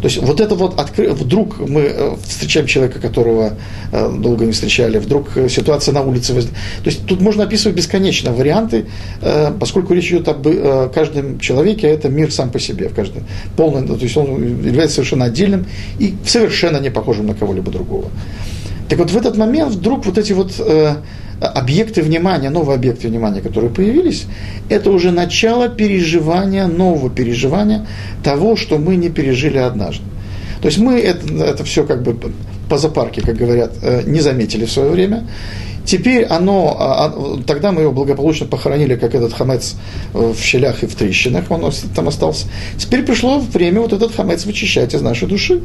То 0.00 0.08
есть 0.08 0.18
вот 0.18 0.40
это 0.40 0.54
вот 0.54 0.80
откры... 0.80 1.10
вдруг 1.10 1.58
мы 1.58 1.82
э, 1.82 2.16
встречаем 2.24 2.66
человека, 2.66 3.00
которого 3.00 3.56
э, 3.92 4.12
долго 4.18 4.46
не 4.46 4.52
встречали, 4.52 4.98
вдруг 4.98 5.36
э, 5.36 5.48
ситуация 5.48 5.92
на 5.92 6.02
улице 6.02 6.32
возникает. 6.32 6.64
То 6.82 6.90
есть 6.90 7.06
тут 7.06 7.20
можно 7.20 7.44
описывать 7.44 7.76
бесконечно 7.76 8.32
варианты, 8.32 8.86
поскольку 9.58 9.94
речь 9.94 10.10
идет 10.10 10.28
об 10.28 10.46
каждом 10.92 11.38
человеке, 11.38 11.88
а 11.88 11.90
это 11.90 12.08
мир 12.08 12.32
сам 12.32 12.50
по 12.50 12.58
себе, 12.58 12.88
в 12.88 12.94
каждом 12.94 13.24
полный, 13.56 13.86
то 13.86 13.94
есть 13.94 14.16
он 14.16 14.62
является 14.64 14.96
совершенно 14.96 15.26
отдельным 15.26 15.66
и 15.98 16.14
совершенно 16.24 16.78
не 16.78 16.90
похожим 16.90 17.26
на 17.26 17.34
кого-либо 17.34 17.70
другого. 17.70 18.10
Так 18.88 18.98
вот 18.98 19.10
в 19.10 19.16
этот 19.16 19.36
момент 19.36 19.72
вдруг 19.72 20.06
вот 20.06 20.18
эти 20.18 20.32
вот 20.32 20.52
объекты 21.40 22.02
внимания, 22.02 22.50
новые 22.50 22.76
объекты 22.76 23.08
внимания, 23.08 23.40
которые 23.40 23.70
появились, 23.70 24.26
это 24.68 24.90
уже 24.90 25.10
начало 25.10 25.68
переживания, 25.68 26.66
нового 26.66 27.10
переживания 27.10 27.86
того, 28.22 28.56
что 28.56 28.78
мы 28.78 28.96
не 28.96 29.08
пережили 29.08 29.58
однажды. 29.58 30.04
То 30.60 30.66
есть 30.66 30.78
мы 30.78 30.98
это, 30.98 31.32
это 31.42 31.64
все 31.64 31.84
как 31.84 32.02
бы 32.02 32.16
по 32.68 32.78
запарке, 32.78 33.22
как 33.22 33.36
говорят, 33.36 33.72
э, 33.82 34.02
не 34.06 34.20
заметили 34.20 34.64
в 34.64 34.70
свое 34.70 34.90
время. 34.90 35.26
Теперь 35.84 36.24
оно, 36.24 36.76
а, 36.78 37.06
а, 37.06 37.42
тогда 37.46 37.72
мы 37.72 37.82
его 37.82 37.92
благополучно 37.92 38.46
похоронили, 38.46 38.94
как 38.96 39.14
этот 39.14 39.32
хамец 39.32 39.76
э, 40.14 40.32
в 40.36 40.40
щелях 40.40 40.82
и 40.82 40.86
в 40.86 40.94
трещинах, 40.94 41.50
он 41.50 41.72
там 41.94 42.08
остался. 42.08 42.46
Теперь 42.76 43.02
пришло 43.02 43.40
время 43.40 43.80
вот 43.80 43.92
этот 43.92 44.14
хамец 44.14 44.44
вычищать 44.44 44.94
из 44.94 45.00
нашей 45.00 45.26
души 45.26 45.62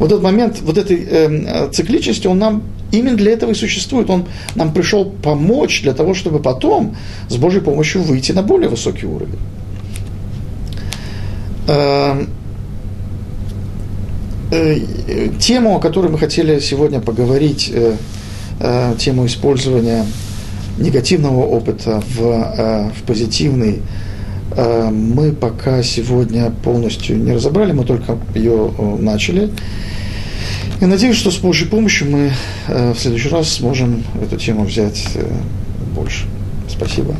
вот 0.00 0.10
этот 0.10 0.22
момент, 0.24 0.60
вот 0.62 0.78
этой 0.78 1.06
э, 1.08 1.68
цикличности, 1.70 2.26
он 2.26 2.38
нам 2.38 2.62
именно 2.90 3.16
для 3.16 3.32
этого 3.32 3.50
и 3.50 3.54
существует. 3.54 4.08
Он 4.08 4.24
нам 4.54 4.72
пришел 4.72 5.04
помочь 5.04 5.82
для 5.82 5.92
того, 5.92 6.14
чтобы 6.14 6.40
потом 6.40 6.96
с 7.28 7.36
Божьей 7.36 7.60
помощью 7.60 8.02
выйти 8.02 8.32
на 8.32 8.42
более 8.42 8.70
высокий 8.70 9.06
уровень. 9.06 9.38
Э, 11.68 12.24
э, 14.50 14.78
тему, 15.38 15.76
о 15.76 15.80
которой 15.80 16.10
мы 16.10 16.18
хотели 16.18 16.60
сегодня 16.60 17.00
поговорить, 17.00 17.70
э, 17.72 17.96
э, 18.58 18.94
тему 18.98 19.26
использования 19.26 20.06
негативного 20.78 21.44
опыта 21.44 22.02
в, 22.16 22.22
э, 22.22 22.90
в 22.98 23.02
позитивный, 23.06 23.82
мы 24.56 25.32
пока 25.32 25.82
сегодня 25.82 26.50
полностью 26.50 27.18
не 27.18 27.32
разобрали, 27.32 27.72
мы 27.72 27.84
только 27.84 28.18
ее 28.34 28.72
э, 28.76 28.96
начали. 28.98 29.50
И 30.80 30.86
надеюсь, 30.86 31.16
что 31.16 31.30
с 31.30 31.36
Божьей 31.36 31.68
помощью 31.68 32.10
мы 32.10 32.32
э, 32.68 32.92
в 32.92 32.98
следующий 32.98 33.28
раз 33.28 33.48
сможем 33.50 34.02
эту 34.22 34.36
тему 34.36 34.64
взять 34.64 35.08
э, 35.14 35.28
больше. 35.94 36.26
Спасибо. 36.68 37.14